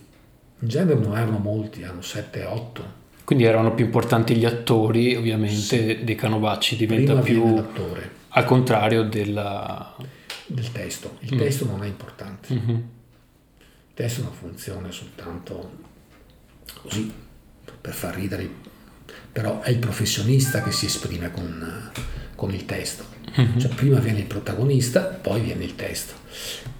In 0.59 0.67
genere 0.67 0.99
non 0.99 1.17
erano 1.17 1.37
molti, 1.37 1.81
erano 1.81 1.99
7-8. 1.99 2.81
Quindi 3.23 3.45
erano 3.45 3.73
più 3.73 3.85
importanti 3.85 4.35
gli 4.35 4.45
attori, 4.45 5.15
ovviamente, 5.15 5.97
sì. 5.97 6.03
dei 6.03 6.15
canovacci 6.15 6.75
diventa 6.75 7.15
Prima 7.17 7.21
più 7.21 7.55
l'attore. 7.55 8.11
al 8.29 8.45
contrario 8.45 9.03
della... 9.03 9.95
del 10.45 10.71
testo. 10.71 11.17
Il 11.19 11.35
mm. 11.35 11.37
testo 11.37 11.65
non 11.65 11.83
è 11.83 11.87
importante. 11.87 12.53
Mm-hmm. 12.53 12.75
Il 12.75 13.93
testo 13.93 14.21
è 14.21 14.23
una 14.23 14.33
funzione 14.33 14.91
soltanto 14.91 15.87
così 16.81 17.11
per 17.81 17.93
far 17.93 18.15
ridere 18.15 18.69
però 19.31 19.61
è 19.61 19.69
il 19.69 19.77
professionista 19.77 20.61
che 20.61 20.71
si 20.71 20.85
esprime 20.85 21.31
con, 21.31 21.91
con 22.35 22.51
il 22.53 22.65
testo. 22.65 23.05
Uh-huh. 23.35 23.59
Cioè, 23.59 23.73
prima 23.73 23.99
viene 23.99 24.19
il 24.19 24.25
protagonista, 24.25 25.01
poi 25.01 25.41
viene 25.41 25.63
il 25.63 25.75
testo. 25.75 26.13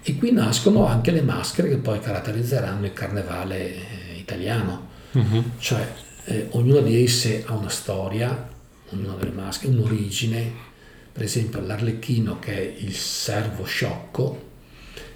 E 0.02 0.16
qui 0.16 0.32
nascono 0.32 0.86
anche 0.86 1.10
le 1.10 1.22
maschere 1.22 1.68
che 1.68 1.76
poi 1.76 2.00
caratterizzeranno 2.00 2.86
il 2.86 2.92
carnevale 2.92 3.74
eh, 3.74 4.16
italiano. 4.16 4.88
Uh-huh. 5.12 5.44
Cioè, 5.58 5.92
eh, 6.24 6.46
ognuna 6.50 6.80
di 6.80 7.02
esse 7.02 7.44
ha 7.46 7.54
una 7.54 7.68
storia, 7.68 8.48
ognuna 8.90 9.14
delle 9.14 9.32
maschere, 9.32 9.72
un'origine. 9.72 10.68
Per 11.12 11.22
esempio, 11.22 11.60
l'Arlecchino, 11.60 12.38
che 12.38 12.54
è 12.54 12.74
il 12.78 12.94
servo 12.94 13.64
sciocco, 13.64 14.48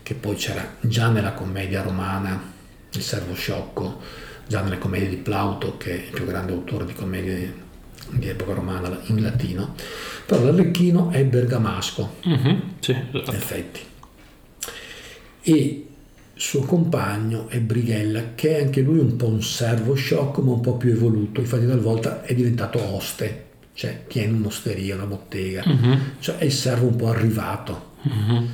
che 0.03 0.14
poi 0.14 0.37
c'era 0.37 0.76
già 0.81 1.09
nella 1.09 1.33
commedia 1.33 1.83
romana, 1.83 2.53
il 2.93 3.03
servo 3.03 3.35
sciocco 3.35 4.00
già 4.47 4.61
nelle 4.61 4.79
commedie 4.79 5.09
di 5.09 5.17
Plauto, 5.17 5.76
che 5.76 5.91
è 5.93 6.05
il 6.05 6.11
più 6.11 6.26
grande 6.26 6.53
autore 6.53 6.85
di 6.85 6.93
commedie 6.93 7.62
di 8.11 8.28
epoca 8.28 8.54
romana 8.54 9.00
in 9.06 9.23
latino, 9.23 9.75
però 10.26 10.44
l'Arlecchino 10.44 11.11
è 11.11 11.25
bergamasco, 11.25 12.14
mm-hmm, 12.28 12.58
sì, 12.80 12.92
esatto. 12.92 13.30
in 13.30 13.37
effetti. 13.37 13.80
E 15.42 15.87
suo 16.34 16.62
compagno 16.62 17.49
è 17.49 17.61
Brighella, 17.61 18.34
che 18.34 18.58
è 18.58 18.62
anche 18.62 18.80
lui 18.80 18.99
un 18.99 19.16
po' 19.16 19.26
un 19.26 19.42
servo 19.42 19.94
sciocco, 19.94 20.42
ma 20.42 20.52
un 20.52 20.61
po' 20.61 20.76
più 20.76 20.90
evoluto, 20.90 21.40
infatti 21.40 21.66
talvolta 21.66 22.23
è 22.23 22.34
diventato 22.34 22.82
oste, 22.82 23.44
cioè 23.75 24.04
tiene 24.06 24.37
un'osteria, 24.37 24.94
una 24.94 25.06
bottega, 25.06 25.64
mm-hmm. 25.66 26.00
cioè 26.20 26.38
è 26.38 26.44
il 26.44 26.52
servo 26.52 26.87
un 26.87 26.96
po' 26.96 27.08
arrivato. 27.08 27.92
Mm-hmm. 28.08 28.44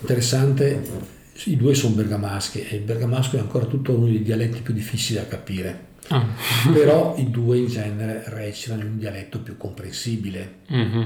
Interessante 0.00 1.10
i 1.44 1.56
due 1.56 1.74
sono 1.74 1.94
bergamaschi 1.94 2.60
e 2.60 2.76
il 2.76 2.82
bergamasco 2.82 3.36
è 3.36 3.40
ancora 3.40 3.64
tutto 3.66 3.92
uno 3.94 4.06
dei 4.06 4.22
dialetti 4.22 4.60
più 4.60 4.74
difficili 4.74 5.18
da 5.18 5.26
capire. 5.26 5.90
Ah. 6.12 6.26
Però 6.72 7.14
i 7.16 7.30
due 7.30 7.58
in 7.58 7.66
genere 7.66 8.24
recitano 8.26 8.82
in 8.82 8.88
un 8.88 8.98
dialetto 8.98 9.40
più 9.40 9.56
comprensibile, 9.56 10.60
mm-hmm. 10.72 11.02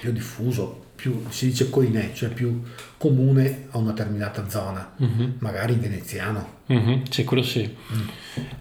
più 0.00 0.12
diffuso, 0.12 0.86
più, 0.94 1.24
si 1.28 1.46
dice 1.46 1.70
coinè, 1.70 2.12
cioè 2.12 2.28
più 2.28 2.62
comune 2.98 3.66
a 3.70 3.78
una 3.78 3.92
determinata 3.92 4.48
zona, 4.48 4.94
mm-hmm. 5.02 5.30
magari 5.38 5.72
in 5.72 5.80
veneziano. 5.80 6.60
Mm-hmm. 6.72 7.02
Sì, 7.10 7.24
quello 7.24 7.42
sì. 7.42 7.68
Mm. 7.94 8.08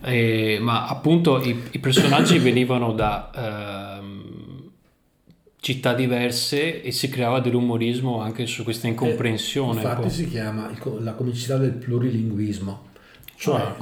Eh, 0.04 0.60
ma 0.62 0.88
appunto 0.88 1.42
i, 1.42 1.62
i 1.72 1.80
personaggi 1.80 2.38
venivano 2.40 2.94
da... 2.94 4.00
Uh, 4.02 4.70
città 5.62 5.94
diverse 5.94 6.82
e 6.82 6.92
si 6.92 7.08
creava 7.08 7.40
dell'umorismo 7.40 8.20
anche 8.20 8.48
su 8.48 8.64
questa 8.64 8.88
incomprensione. 8.88 9.80
Eh, 9.80 9.84
infatti 9.84 10.10
si 10.10 10.28
chiama 10.28 10.72
la 11.00 11.14
comicità 11.14 11.58
del 11.58 11.74
plurilinguismo, 11.74 12.90
cioè 13.42 13.60
ah, 13.60 13.76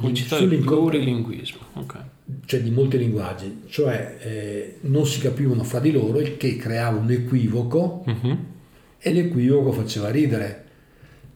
del 0.46 0.58
plurilinguismo, 0.58 1.60
okay. 1.74 2.00
cioè 2.46 2.62
di 2.62 2.70
molti 2.70 2.96
linguaggi, 2.96 3.64
cioè 3.68 4.16
eh, 4.20 4.76
non 4.82 5.06
si 5.06 5.20
capivano 5.20 5.64
fra 5.64 5.80
di 5.80 5.92
loro, 5.92 6.18
il 6.20 6.36
che 6.38 6.56
creava 6.56 6.98
un 6.98 7.10
equivoco 7.10 8.02
uh-huh. 8.06 8.38
e 8.98 9.12
l'equivoco 9.12 9.72
faceva 9.72 10.10
ridere, 10.10 10.64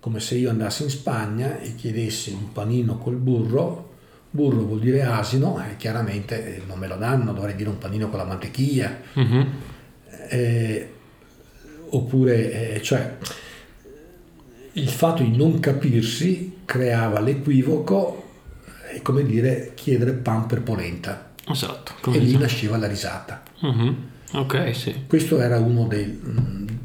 come 0.00 0.20
se 0.20 0.36
io 0.36 0.48
andassi 0.48 0.84
in 0.84 0.90
Spagna 0.90 1.60
e 1.60 1.74
chiedessi 1.74 2.32
un 2.32 2.50
panino 2.52 2.96
col 2.96 3.16
burro, 3.16 3.92
burro 4.30 4.62
vuol 4.62 4.80
dire 4.80 5.02
asino, 5.02 5.62
e 5.62 5.76
chiaramente 5.76 6.56
eh, 6.56 6.62
non 6.66 6.78
me 6.78 6.88
lo 6.88 6.96
danno, 6.96 7.32
dovrei 7.34 7.54
dire 7.54 7.68
un 7.68 7.78
panino 7.78 8.08
con 8.08 8.18
la 8.18 8.24
mantequilla. 8.24 8.96
Uh-huh 9.14 9.46
eh, 10.28 10.88
oppure, 11.90 12.74
eh, 12.74 12.82
cioè, 12.82 13.16
il 14.72 14.88
fatto 14.88 15.22
di 15.22 15.36
non 15.36 15.60
capirsi 15.60 16.53
creava 16.64 17.20
l'equivoco 17.20 18.22
e 18.92 19.02
come 19.02 19.24
dire 19.24 19.72
chiedere 19.74 20.12
pan 20.12 20.46
per 20.46 20.62
polenta. 20.62 21.32
Esatto. 21.46 21.94
E 22.10 22.18
lì 22.18 22.36
nasceva 22.36 22.76
la 22.76 22.86
risata. 22.86 23.42
Uh-huh. 23.60 23.96
Ok, 24.32 24.74
sì. 24.74 25.04
Questo 25.06 25.40
era 25.40 25.58
uno 25.58 25.86
dei, 25.86 26.20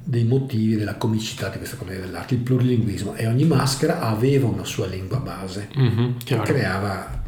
dei, 0.03 0.23
motivi 0.23 0.75
della 0.75 0.95
comicità 0.95 1.49
di 1.49 1.57
questa 1.57 1.77
commedia 1.77 2.05
dell'arte, 2.05 2.35
il 2.35 2.41
plurilinguismo. 2.41 3.15
E 3.15 3.25
ogni 3.27 3.45
maschera 3.45 4.01
aveva 4.01 4.47
una 4.47 4.65
sua 4.65 4.85
lingua 4.87 5.17
base 5.17 5.69
uh-huh, 5.73 6.17
che 6.23 6.37
creava 6.41 7.19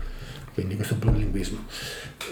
quindi 0.53 0.75
questo 0.75 0.95
plurilinguismo. 0.95 1.59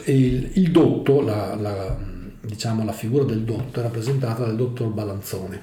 Il, 0.06 0.52
il 0.56 0.72
dotto, 0.72 1.22
la, 1.22 1.56
la, 1.56 1.98
diciamo, 2.42 2.84
la 2.84 2.92
figura 2.92 3.24
del 3.24 3.42
dotto 3.42 3.80
è 3.80 3.84
rappresentata 3.84 4.46
dal 4.46 4.56
dottor 4.56 4.88
Balanzone, 4.88 5.62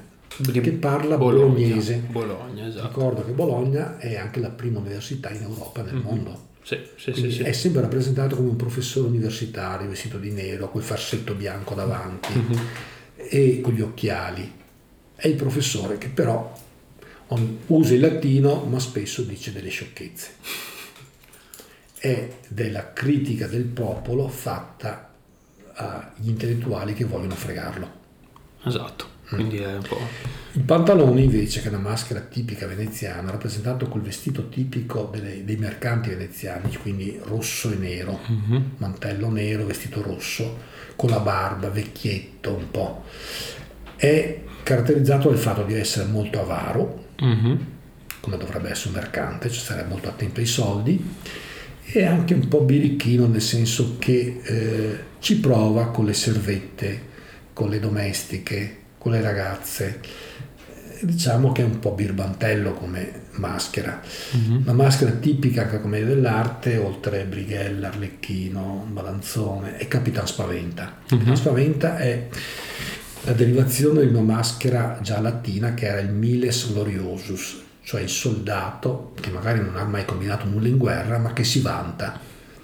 che 0.60 0.72
parla 0.72 1.16
Bologna, 1.16 1.52
bolognese. 1.52 2.02
Bologna, 2.10 2.66
esatto. 2.66 2.86
Ricordo 2.88 3.24
che 3.24 3.32
Bologna 3.32 3.98
è 3.98 4.16
anche 4.16 4.40
la 4.40 4.50
prima 4.50 4.78
università 4.80 5.30
in 5.30 5.42
Europa, 5.42 5.82
nel 5.82 5.94
Mhm. 5.94 6.02
mondo. 6.02 6.44
Sì, 6.62 6.78
sì, 6.96 7.12
sì, 7.14 7.30
sì. 7.30 7.42
È 7.42 7.52
sempre 7.52 7.80
rappresentato 7.82 8.34
come 8.36 8.48
un 8.48 8.56
professore 8.56 9.06
universitario 9.08 9.88
vestito 9.88 10.18
di 10.18 10.30
nero, 10.32 10.68
col 10.70 10.82
farsetto 10.82 11.34
bianco 11.34 11.74
davanti 11.74 12.32
Mhm. 12.36 12.60
e 13.16 13.60
con 13.62 13.72
gli 13.72 13.80
occhiali. 13.80 14.52
È 15.14 15.28
il 15.28 15.36
professore 15.36 15.96
che 15.98 16.08
però 16.08 16.52
usa 17.68 17.94
il 17.94 18.00
latino 18.00 18.64
ma 18.64 18.78
spesso 18.78 19.22
dice 19.22 19.52
delle 19.52 19.68
sciocchezze. 19.70 20.30
È 21.98 22.28
della 22.48 22.92
critica 22.92 23.46
del 23.46 23.64
popolo 23.64 24.28
fatta 24.28 25.14
agli 25.74 26.28
intellettuali 26.28 26.94
che 26.94 27.04
vogliono 27.04 27.34
fregarlo. 27.34 27.90
Esatto. 28.64 29.14
Quindi 29.28 29.58
è 29.58 29.74
un 29.74 29.82
po'... 29.82 29.98
Il 30.52 30.62
pantalone 30.62 31.20
invece, 31.20 31.60
che 31.60 31.66
è 31.66 31.68
una 31.68 31.78
maschera 31.78 32.20
tipica 32.20 32.66
veneziana, 32.66 33.30
rappresentato 33.30 33.88
col 33.88 34.00
vestito 34.00 34.48
tipico 34.48 35.10
delle- 35.12 35.44
dei 35.44 35.56
mercanti 35.56 36.08
veneziani, 36.08 36.74
quindi 36.80 37.18
rosso 37.24 37.70
e 37.70 37.76
nero, 37.76 38.18
Mhm. 38.26 38.70
mantello 38.78 39.28
nero, 39.28 39.66
vestito 39.66 40.00
rosso, 40.02 40.56
con 40.96 41.10
la 41.10 41.18
barba, 41.20 41.68
vecchietto 41.68 42.54
un 42.54 42.70
po'. 42.70 43.04
È 43.96 44.40
caratterizzato 44.62 45.28
dal 45.28 45.38
fatto 45.38 45.62
di 45.64 45.74
essere 45.74 46.06
molto 46.06 46.40
avaro, 46.40 47.04
Mhm. 47.20 47.66
come 48.20 48.36
dovrebbe 48.38 48.70
essere 48.70 48.88
un 48.90 48.94
mercante, 48.94 49.50
cioè 49.50 49.60
stare 49.62 49.84
molto 49.84 50.08
attento 50.08 50.40
ai 50.40 50.46
soldi, 50.46 51.04
e 51.84 52.04
anche 52.04 52.32
un 52.34 52.48
po' 52.48 52.62
birichino 52.62 53.26
nel 53.26 53.42
senso 53.42 53.96
che 53.98 54.40
eh, 54.42 54.98
ci 55.18 55.38
prova 55.38 55.88
con 55.88 56.04
le 56.06 56.14
servette, 56.14 57.00
con 57.52 57.68
le 57.68 57.78
domestiche, 57.78 58.76
con 59.06 59.14
le 59.14 59.20
ragazze. 59.20 60.00
Diciamo 61.00 61.52
che 61.52 61.62
è 61.62 61.64
un 61.64 61.78
po' 61.78 61.92
birbantello 61.92 62.72
come 62.72 63.26
maschera. 63.34 64.00
Mhm. 64.32 64.62
Una 64.62 64.72
maschera 64.72 65.12
tipica 65.12 65.62
anche 65.62 65.80
come 65.80 66.04
dell'arte, 66.04 66.76
oltre 66.76 67.24
Brighella, 67.24 67.86
Arlecchino, 67.86 68.84
Balanzone, 68.90 69.76
è 69.76 69.86
Capitan 69.86 70.26
Spaventa. 70.26 70.96
Capitan 71.06 71.32
Mhm. 71.32 71.34
Spaventa 71.34 71.98
è 71.98 72.26
la 73.22 73.32
derivazione 73.32 74.00
di 74.00 74.08
una 74.08 74.22
maschera 74.22 74.98
già 75.02 75.20
latina 75.20 75.74
che 75.74 75.86
era 75.86 76.00
il 76.00 76.10
Miles 76.10 76.72
Gloriosus, 76.72 77.62
cioè 77.82 78.00
il 78.00 78.08
soldato 78.08 79.12
che 79.20 79.30
magari 79.30 79.60
non 79.60 79.76
ha 79.76 79.84
mai 79.84 80.04
combinato 80.04 80.46
nulla 80.46 80.66
in 80.66 80.78
guerra, 80.78 81.18
ma 81.18 81.32
che 81.32 81.44
si 81.44 81.60
vanta. 81.60 82.18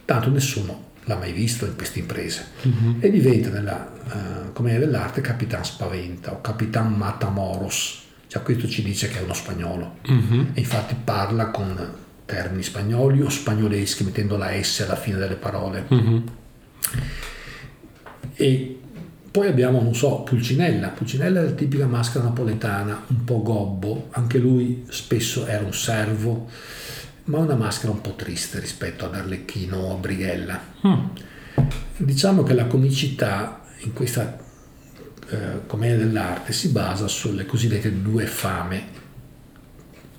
Tanto 0.04 0.28
nessuno 0.28 0.90
l'ha 1.04 1.16
mai 1.16 1.32
visto 1.32 1.64
in 1.66 1.76
queste 1.76 1.98
imprese. 1.98 2.46
Mhm. 2.62 2.96
E 3.00 3.10
diventa 3.10 3.50
nella 3.50 3.92
eh, 3.92 4.52
commedia 4.52 4.80
dell'arte 4.80 5.20
Capitan 5.20 5.64
Spaventa 5.64 6.32
o 6.32 6.40
Capitan 6.40 6.92
Matamoros. 6.92 8.00
Già 8.28 8.40
questo 8.40 8.68
ci 8.68 8.82
dice 8.82 9.08
che 9.08 9.18
è 9.18 9.22
uno 9.22 9.34
spagnolo. 9.34 9.96
Mhm. 10.06 10.50
E 10.54 10.60
infatti 10.60 10.94
parla 11.02 11.50
con 11.50 12.00
termini 12.24 12.62
spagnoli 12.62 13.20
o 13.20 13.28
spagnoleschi 13.28 14.04
mettendo 14.04 14.36
la 14.36 14.50
S 14.62 14.80
alla 14.80 14.96
fine 14.96 15.18
delle 15.18 15.34
parole. 15.34 15.84
Mhm. 15.88 16.24
E 18.34 18.76
poi 19.30 19.48
abbiamo, 19.48 19.80
non 19.80 19.94
so, 19.94 20.20
Pulcinella. 20.20 20.88
Pulcinella 20.88 21.40
è 21.40 21.44
la 21.44 21.50
tipica 21.52 21.86
maschera 21.86 22.24
napoletana, 22.24 23.04
un 23.06 23.24
po' 23.24 23.42
gobbo, 23.42 24.08
anche 24.10 24.38
lui 24.38 24.84
spesso 24.88 25.46
era 25.46 25.64
un 25.64 25.72
servo, 25.72 26.48
ma 27.32 27.38
una 27.38 27.54
maschera 27.54 27.90
un 27.90 28.02
po' 28.02 28.14
triste 28.14 28.60
rispetto 28.60 29.06
ad 29.06 29.14
Arlecchino 29.14 29.78
o 29.78 29.94
a 29.94 29.96
Brighella. 29.96 30.62
Mm. 30.86 31.04
Diciamo 31.96 32.42
che 32.42 32.52
la 32.52 32.66
comicità 32.66 33.62
in 33.78 33.94
questa 33.94 34.38
eh, 35.30 35.66
commedia 35.66 35.96
dell'arte 35.96 36.52
si 36.52 36.68
basa 36.68 37.08
sulle 37.08 37.46
cosiddette 37.46 38.02
due 38.02 38.26
fame, 38.26 38.86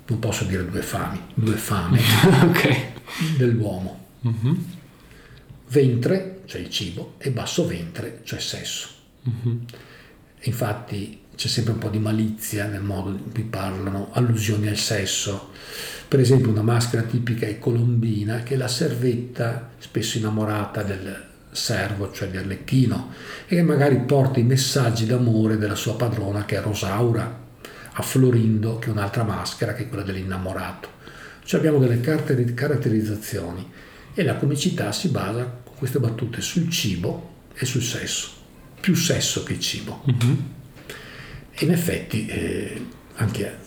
non 0.06 0.18
posso 0.18 0.42
dire 0.42 0.68
due 0.68 0.82
fami, 0.82 1.20
due 1.34 1.54
fame 1.54 2.00
ok. 2.50 2.86
dell'uomo. 3.36 4.06
Mhm. 4.22 4.64
Ventre, 5.68 6.42
cioè 6.46 6.62
il 6.62 6.70
cibo, 6.70 7.14
e 7.18 7.30
basso 7.30 7.64
ventre, 7.64 8.22
cioè 8.24 8.40
sesso. 8.40 8.88
Mhm. 9.22 9.64
Infatti 10.40 11.20
c'è 11.36 11.46
sempre 11.46 11.74
un 11.74 11.78
po' 11.78 11.90
di 11.90 11.98
malizia 12.00 12.66
nel 12.66 12.82
modo 12.82 13.10
in 13.10 13.30
cui 13.30 13.44
parlano, 13.44 14.08
allusioni 14.12 14.66
al 14.66 14.76
sesso. 14.76 15.52
Per 16.06 16.20
esempio 16.20 16.50
una 16.50 16.62
maschera 16.62 17.02
tipica 17.02 17.46
è 17.46 17.58
Colombina, 17.58 18.42
che 18.42 18.54
è 18.54 18.56
la 18.56 18.68
servetta 18.68 19.70
spesso 19.78 20.18
innamorata 20.18 20.82
del 20.82 21.32
servo, 21.50 22.12
cioè 22.12 22.28
di 22.28 22.36
Arlecchino, 22.36 23.12
e 23.46 23.56
che 23.56 23.62
magari 23.62 23.98
porta 24.00 24.40
i 24.40 24.44
messaggi 24.44 25.06
d'amore 25.06 25.56
della 25.56 25.74
sua 25.74 25.96
padrona 25.96 26.44
che 26.44 26.56
è 26.56 26.60
Rosaura, 26.60 27.42
a 27.96 28.02
Florindo, 28.02 28.78
che 28.78 28.88
è 28.88 28.90
un'altra 28.90 29.22
maschera 29.22 29.72
che 29.72 29.84
è 29.84 29.88
quella 29.88 30.02
dell'innamorato. 30.02 30.88
Cioè 31.44 31.60
abbiamo 31.60 31.78
delle 31.78 32.00
caratterizzazioni 32.00 33.70
e 34.14 34.22
la 34.22 34.36
comicità 34.36 34.92
si 34.92 35.08
basa 35.08 35.60
con 35.64 35.74
queste 35.76 35.98
battute 35.98 36.40
sul 36.40 36.70
cibo 36.70 37.32
e 37.54 37.64
sul 37.64 37.82
sesso, 37.82 38.30
più 38.80 38.94
sesso 38.94 39.42
che 39.42 39.60
cibo. 39.60 40.02
Mhm. 40.06 40.52
E 41.50 41.64
in 41.64 41.70
effetti 41.70 42.26
eh, 42.26 42.86
anche 43.16 43.58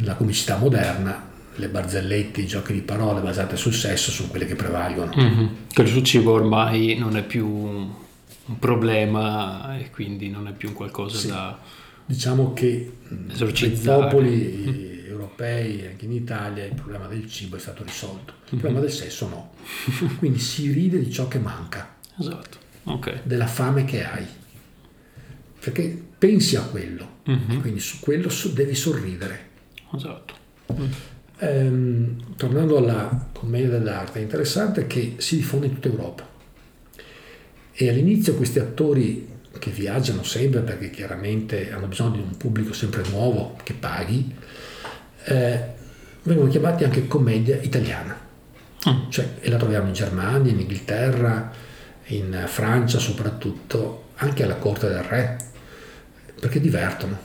la 0.00 0.14
comicità 0.14 0.56
moderna, 0.56 1.30
le 1.56 1.68
barzellette, 1.68 2.40
i 2.40 2.46
giochi 2.46 2.72
di 2.72 2.80
parole 2.82 3.20
basate 3.20 3.56
sul 3.56 3.74
sesso 3.74 4.10
sono 4.10 4.28
quelle 4.28 4.46
che 4.46 4.54
prevalgono. 4.56 5.12
Mhm. 5.14 5.56
Quello 5.74 5.88
sul 5.88 6.02
cibo 6.02 6.32
ormai 6.32 6.96
non 6.98 7.16
è 7.16 7.24
più 7.24 7.46
un 7.46 8.58
problema 8.58 9.78
e 9.78 9.90
quindi 9.90 10.28
non 10.30 10.48
è 10.48 10.52
più 10.52 10.68
un 10.68 10.74
qualcosa 10.74 11.18
Sì. 11.18 11.26
da... 11.28 11.58
Diciamo 12.04 12.52
che 12.52 12.92
nei 13.08 13.32
Esorcizzare. 13.32 14.02
popoli 14.08 15.04
europei, 15.06 15.86
anche 15.86 16.04
in 16.04 16.12
Italia, 16.12 16.64
il 16.64 16.74
problema 16.74 17.06
del 17.06 17.28
cibo 17.30 17.56
è 17.56 17.58
stato 17.60 17.84
risolto, 17.84 18.32
il 18.50 18.58
problema 18.58 18.80
del 18.80 18.90
sesso 18.90 19.28
no. 19.28 19.52
Quindi 20.18 20.38
si 20.40 20.72
ride 20.72 20.98
di 20.98 21.10
ciò 21.12 21.28
che 21.28 21.38
manca, 21.38 21.94
Esatto. 22.18 22.58
Ok. 22.84 23.20
della 23.22 23.46
fame 23.46 23.84
che 23.84 24.04
hai, 24.04 24.26
perché 25.60 26.02
pensi 26.18 26.56
a 26.56 26.62
quello, 26.62 27.20
Mhm. 27.24 27.60
quindi 27.60 27.78
su 27.80 28.00
quello 28.00 28.28
devi 28.52 28.74
sorridere. 28.74 29.48
Esatto. 29.94 30.34
Ehm, 31.42 32.36
tornando 32.36 32.76
alla 32.76 33.28
commedia 33.32 33.70
dell'arte, 33.70 34.20
è 34.20 34.22
interessante 34.22 34.86
che 34.86 35.16
si 35.18 35.36
diffonde 35.36 35.66
in 35.66 35.74
tutta 35.74 35.88
Europa. 35.88 36.28
E 37.72 37.88
all'inizio 37.88 38.36
questi 38.36 38.60
attori 38.60 39.28
che 39.58 39.70
viaggiano 39.72 40.22
sempre 40.22 40.60
perché 40.60 40.90
chiaramente 40.90 41.72
hanno 41.72 41.88
bisogno 41.88 42.12
di 42.12 42.20
un 42.20 42.36
pubblico 42.36 42.72
sempre 42.72 43.02
nuovo 43.10 43.56
che 43.64 43.72
paghi, 43.72 44.32
eh, 45.24 45.60
vengono 46.22 46.48
chiamati 46.48 46.84
anche 46.84 47.08
commedia 47.08 47.56
italiana. 47.60 48.16
Mm. 48.88 49.10
Cioè, 49.10 49.28
e 49.40 49.50
la 49.50 49.56
troviamo 49.56 49.88
in 49.88 49.94
Germania, 49.94 50.52
in 50.52 50.60
Inghilterra, 50.60 51.50
in 52.06 52.44
Francia 52.46 53.00
soprattutto, 53.00 54.10
anche 54.16 54.44
alla 54.44 54.56
corte 54.56 54.88
del 54.88 55.02
re, 55.02 55.38
perché 56.38 56.60
divertono, 56.60 57.18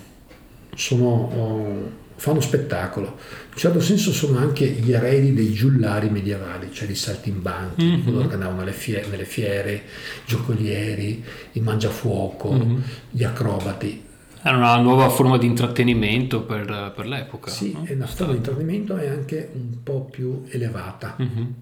sono, 0.76 1.06
oh, 1.06 1.92
fanno 2.18 2.42
spettacolo. 2.42 3.06
In 3.08 3.14
un 3.54 3.58
certo 3.58 3.80
senso 3.80 4.12
sono 4.12 4.38
anche 4.40 4.66
gli 4.68 4.92
eredi 4.92 5.34
dei 5.34 5.54
giullari 5.54 6.10
medievali, 6.10 6.70
cioè 6.74 6.90
i 6.90 6.96
saltimbanchi, 6.96 7.86
Mhm. 7.86 8.04
coloro 8.04 8.28
che 8.28 8.34
andavano 8.34 8.60
nelle 8.60 8.74
fiere, 8.74 9.08
nelle 9.08 9.26
fiere, 9.26 9.74
i 9.74 9.82
giocolieri, 10.26 11.24
i 11.54 11.60
mangiafuoco, 11.62 12.52
Mhm. 12.52 12.84
gli 13.12 13.24
acrobati. 13.24 14.04
Era 14.42 14.58
una 14.58 14.78
nuova 14.78 15.10
forma 15.10 15.38
di 15.38 15.46
intrattenimento 15.46 16.42
per, 16.44 16.94
per 16.96 17.06
l'epoca. 17.08 17.50
Sì, 17.52 17.72
no? 17.74 17.86
e 17.86 17.96
la 17.96 18.06
storia 18.08 18.34
di 18.34 18.38
intrattenimento 18.40 18.96
è 18.98 19.08
anche 19.08 19.50
un 19.54 19.84
po' 19.84 20.06
più 20.06 20.44
elevata. 20.50 21.16
Mhm. 21.18 21.54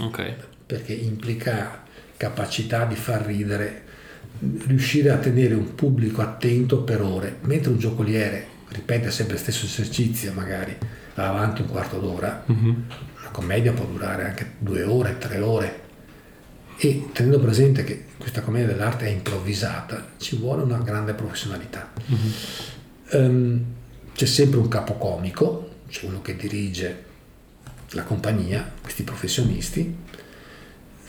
Ok. 0.00 0.34
perché 0.66 0.92
implica 0.94 1.82
capacità 2.16 2.84
di 2.86 2.94
far 2.96 3.26
ridere, 3.26 3.82
riuscire 4.66 5.10
a 5.10 5.18
tenere 5.18 5.52
un 5.54 5.74
pubblico 5.74 6.22
attento 6.22 6.82
per 6.82 7.02
ore, 7.02 7.36
mentre 7.42 7.70
un 7.70 7.78
giocoliere 7.78 8.46
ripete 8.74 9.10
sempre 9.10 9.34
lo 9.34 9.40
stesso 9.40 9.64
esercizio, 9.66 10.32
magari 10.32 10.76
va 11.14 11.28
avanti 11.28 11.62
un 11.62 11.68
quarto 11.68 11.98
d'ora, 11.98 12.42
Mhm. 12.46 12.84
una 13.20 13.28
commedia 13.30 13.72
può 13.72 13.84
durare 13.86 14.26
anche 14.26 14.52
due 14.58 14.82
ore, 14.82 15.16
tre 15.18 15.38
ore. 15.40 15.82
E 16.76 17.08
tenendo 17.12 17.38
presente 17.38 17.84
che 17.84 18.06
questa 18.18 18.40
commedia 18.42 18.66
dell'arte 18.68 19.06
è 19.06 19.10
improvvisata, 19.10 20.08
ci 20.18 20.36
vuole 20.36 20.62
una 20.64 20.78
grande 20.78 21.14
professionalità. 21.14 21.92
Ehm, 23.10 23.64
c'è 24.14 24.26
sempre 24.26 24.58
un 24.58 24.68
capocomico, 24.68 25.70
c'è 25.88 26.06
uno 26.06 26.20
che 26.20 26.34
dirige 26.36 27.04
la 27.90 28.02
compagnia, 28.02 28.68
questi 28.80 29.02
professionisti. 29.04 29.96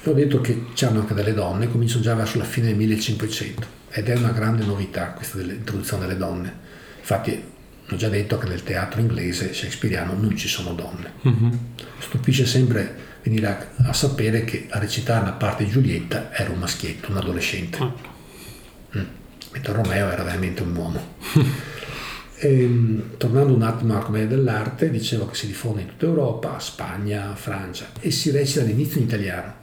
Ho 0.04 0.14
detto 0.14 0.40
che 0.40 0.66
c'hanno 0.76 1.00
anche 1.00 1.16
delle 1.16 1.34
donne, 1.34 1.68
cominciano 1.70 2.04
già 2.04 2.14
verso 2.14 2.38
la 2.38 2.44
fine 2.44 2.68
del 2.68 2.76
1500 2.76 3.68
ed 3.90 4.08
è 4.08 4.16
una 4.16 4.32
grande 4.32 4.64
novità 4.64 5.12
questa 5.14 5.38
dell'introduzione 5.38 6.06
delle 6.06 6.18
donne. 6.20 6.54
Infatti 7.00 7.44
ho 7.90 7.96
già 7.96 8.10
detto 8.10 8.38
che 8.38 8.48
nel 8.48 8.64
teatro 8.64 9.00
inglese 9.00 9.54
shakespeariano 9.54 10.14
non 10.14 10.36
ci 10.36 10.48
sono 10.48 10.74
donne. 10.74 11.14
Mhm. 11.22 11.60
Stupisce 12.00 12.46
sempre 12.46 13.14
venire 13.22 13.48
a, 13.48 13.90
a, 13.90 13.94
sapere 13.94 14.44
che 14.44 14.68
a 14.70 14.80
recitare 14.80 15.26
la 15.26 15.34
parte 15.34 15.66
di 15.66 15.72
Giulietta 15.72 16.34
era 16.34 16.52
un 16.52 16.60
maschietto, 16.60 17.12
un 17.12 17.18
adolescente. 17.18 17.78
Ah. 17.78 17.94
Mm. 18.98 19.06
Mentre 19.52 19.74
Romeo 19.74 20.10
era 20.10 20.24
veramente 20.24 20.64
un 20.64 20.76
uomo. 20.76 21.16
e, 22.38 22.48
ehm, 22.64 23.18
tornando 23.18 23.54
un 23.54 23.62
attimo 23.62 23.94
alla 23.94 24.04
commedia 24.04 24.36
dell'arte, 24.36 24.90
dicevo 24.90 25.28
che 25.28 25.36
si 25.36 25.48
diffonde 25.48 25.82
in 25.82 25.88
tutta 25.88 26.06
Europa, 26.06 26.60
Spagna, 26.60 27.36
Francia 27.36 27.88
e 28.00 28.10
si 28.12 28.32
recita 28.32 28.62
all'inizio 28.62 29.00
in 29.00 29.06
italiano. 29.06 29.54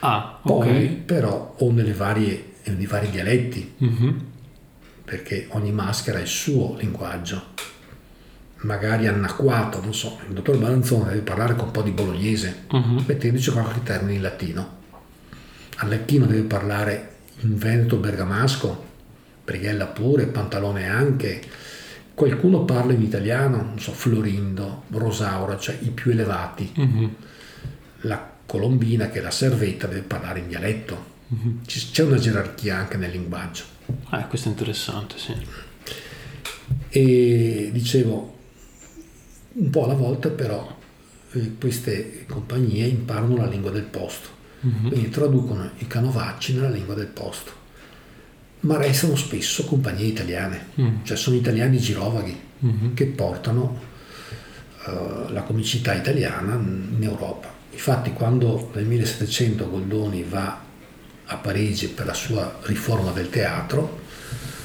Ah, 0.00 0.38
Poi 0.42 0.68
okay. 0.68 0.96
però 0.96 1.54
o 1.58 1.70
nelle 1.70 1.92
varie, 1.92 2.52
nei 2.64 2.86
vari 2.86 3.10
dialetti, 3.10 3.74
mm-hmm. 3.82 4.16
Perché 5.08 5.46
ogni 5.50 5.72
maschera 5.72 6.18
ha 6.18 6.22
il 6.22 6.28
suo 6.28 6.76
linguaggio 6.76 7.56
magari 8.60 9.06
anacquato, 9.06 9.80
non 9.80 9.94
so, 9.94 10.18
il 10.26 10.34
dottor 10.34 10.58
Balanzone 10.58 11.10
deve 11.10 11.20
parlare 11.20 11.54
con 11.54 11.66
un 11.66 11.70
po' 11.70 11.82
di 11.82 11.90
bolognese, 11.90 12.64
uh-huh. 12.70 13.04
mettendoci 13.06 13.50
qualche 13.50 13.82
termine 13.82 14.14
in 14.14 14.22
latino. 14.22 14.76
Allecchino 15.76 16.26
deve 16.26 16.42
parlare 16.42 17.16
in 17.40 17.56
veneto 17.56 17.98
bergamasco, 17.98 18.86
Brighella 19.44 19.86
pure, 19.86 20.26
Pantalone 20.26 20.88
anche. 20.88 21.40
Qualcuno 22.12 22.64
parla 22.64 22.92
in 22.92 23.02
italiano, 23.02 23.58
non 23.58 23.78
so, 23.78 23.92
Florindo, 23.92 24.84
Rosaura, 24.90 25.56
cioè 25.56 25.78
i 25.82 25.90
più 25.90 26.10
elevati. 26.10 26.72
Uh-huh. 26.76 27.14
La 28.00 28.30
colombina, 28.44 29.08
che 29.08 29.20
è 29.20 29.22
la 29.22 29.30
servetta, 29.30 29.86
deve 29.86 30.02
parlare 30.02 30.40
in 30.40 30.48
dialetto. 30.48 31.04
Uh-huh. 31.28 31.60
C'è 31.64 32.02
una 32.02 32.18
gerarchia 32.18 32.76
anche 32.76 32.96
nel 32.96 33.12
linguaggio. 33.12 33.76
Eh, 34.12 34.26
questo 34.28 34.48
è 34.48 34.50
interessante, 34.50 35.18
sì. 35.18 35.34
E 36.90 37.70
dicevo, 37.72 38.36
un 39.52 39.70
po' 39.70 39.84
alla 39.84 39.94
volta 39.94 40.30
però 40.30 40.76
eh, 41.32 41.52
queste 41.58 42.24
compagnie 42.26 42.86
imparano 42.86 43.36
la 43.36 43.46
lingua 43.46 43.70
del 43.70 43.84
posto, 43.84 44.28
mm-hmm. 44.66 44.88
quindi 44.88 45.08
traducono 45.10 45.70
i 45.78 45.86
canovacci 45.86 46.54
nella 46.54 46.70
lingua 46.70 46.94
del 46.94 47.06
posto, 47.06 47.52
ma 48.60 48.76
restano 48.76 49.16
spesso 49.16 49.64
compagnie 49.64 50.06
italiane, 50.06 50.66
mm. 50.80 50.96
cioè 51.04 51.16
sono 51.16 51.36
italiani 51.36 51.78
girovaghi 51.78 52.38
mm-hmm. 52.64 52.94
che 52.94 53.06
portano 53.06 53.80
uh, 54.86 55.30
la 55.32 55.42
comicità 55.42 55.94
italiana 55.94 56.54
in 56.54 57.02
Europa. 57.02 57.54
Infatti 57.70 58.12
quando 58.12 58.70
nel 58.74 58.86
1700 58.86 59.68
Goldoni 59.68 60.22
va 60.22 60.66
a 61.30 61.36
Parigi 61.36 61.88
per 61.88 62.06
la 62.06 62.14
sua 62.14 62.58
riforma 62.62 63.10
del 63.12 63.30
teatro, 63.30 64.00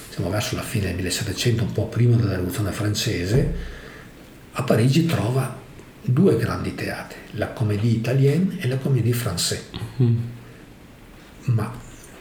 siamo 0.10 0.30
verso 0.30 0.56
la 0.56 0.62
fine 0.62 0.88
del 0.88 0.96
1700, 0.96 1.64
un 1.64 1.72
po' 1.72 1.88
prima 1.88 2.16
della 2.16 2.36
rivoluzione 2.36 2.72
francese, 2.72 3.54
a 4.52 4.64
Parigi 4.64 5.06
trova 5.06 5.62
due 6.02 6.38
grandi 6.38 6.76
teatri, 6.76 7.18
la 7.32 7.48
Comédie 7.48 7.92
Italienne 7.92 8.60
e 8.60 8.68
la 8.68 8.78
Comédie 8.78 9.14
Française. 9.14 9.64
Mm. 10.02 10.18
Ma 11.46 11.72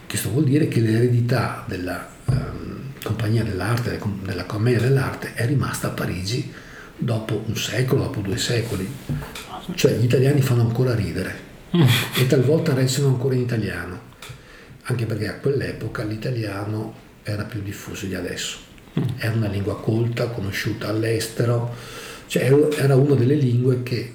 questo 0.06 0.30
vuol 0.30 0.44
dire 0.44 0.68
che 0.68 0.80
l'eredità 0.80 1.64
della 1.66 2.08
um, 2.26 2.92
compagnia 3.02 3.44
dell'arte, 3.44 4.00
della 4.22 4.44
commedia 4.44 4.80
dell'arte, 4.80 5.34
è 5.34 5.46
rimasta 5.46 5.88
a 5.88 5.90
Parigi 5.90 6.52
dopo 6.96 7.42
un 7.46 7.56
secolo, 7.56 8.04
dopo 8.04 8.20
due 8.20 8.38
secoli. 8.38 8.90
Cioè 9.74 9.92
gli 9.96 10.04
italiani 10.04 10.40
fanno 10.40 10.62
ancora 10.62 10.94
ridere 10.94 11.34
mm. 11.76 11.82
e 12.16 12.26
talvolta 12.26 12.74
recitano 12.74 13.08
ancora 13.08 13.34
in 13.34 13.40
italiano, 13.42 14.00
anche 14.92 15.06
perché 15.06 15.28
a 15.28 15.34
quell'epoca 15.34 16.04
l'italiano 16.04 16.94
era 17.22 17.44
più 17.44 17.62
diffuso 17.62 18.06
di 18.06 18.14
adesso. 18.14 18.58
Mm. 18.98 19.02
Era 19.18 19.34
una 19.34 19.48
lingua 19.48 19.80
colta, 19.80 20.28
conosciuta 20.28 20.88
all'estero, 20.88 21.74
cioè 22.26 22.52
era 22.78 22.94
una 22.94 23.14
delle 23.14 23.34
lingue 23.34 23.82
che 23.82 24.14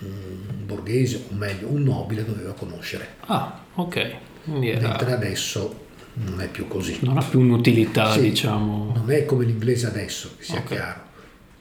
un 0.00 0.66
borghese, 0.66 1.24
o 1.30 1.34
meglio, 1.34 1.68
un 1.68 1.82
nobile 1.84 2.24
doveva 2.24 2.52
conoscere. 2.52 3.14
Ah, 3.26 3.64
ok. 3.74 3.96
Era... 3.96 4.88
Mentre 4.88 5.12
adesso 5.12 5.86
non 6.14 6.40
è 6.40 6.48
più 6.48 6.66
così. 6.66 6.98
Non 7.02 7.18
ha 7.18 7.22
più 7.22 7.40
un'utilità, 7.40 8.12
sì, 8.12 8.20
diciamo. 8.20 8.92
Non 8.94 9.10
è 9.10 9.24
come 9.24 9.44
l'inglese 9.44 9.86
adesso, 9.86 10.34
che 10.36 10.44
sia 10.44 10.58
okay. 10.58 10.76
chiaro. 10.76 11.00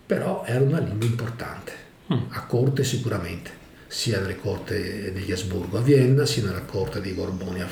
Però 0.05 0.43
era 0.45 0.63
una 0.63 0.79
lingua 0.79 1.05
importante, 1.05 1.73
mm. 2.11 2.17
a 2.29 2.45
corte 2.45 2.83
sicuramente, 2.83 3.51
sia 3.87 4.19
nelle 4.19 4.37
corte 4.37 5.11
degli 5.13 5.31
Asburgo 5.31 5.77
a 5.77 5.81
Vienna, 5.81 6.25
sia 6.25 6.43
nella 6.43 6.61
corte 6.61 7.01
dei 7.01 7.13
Borboni 7.13 7.63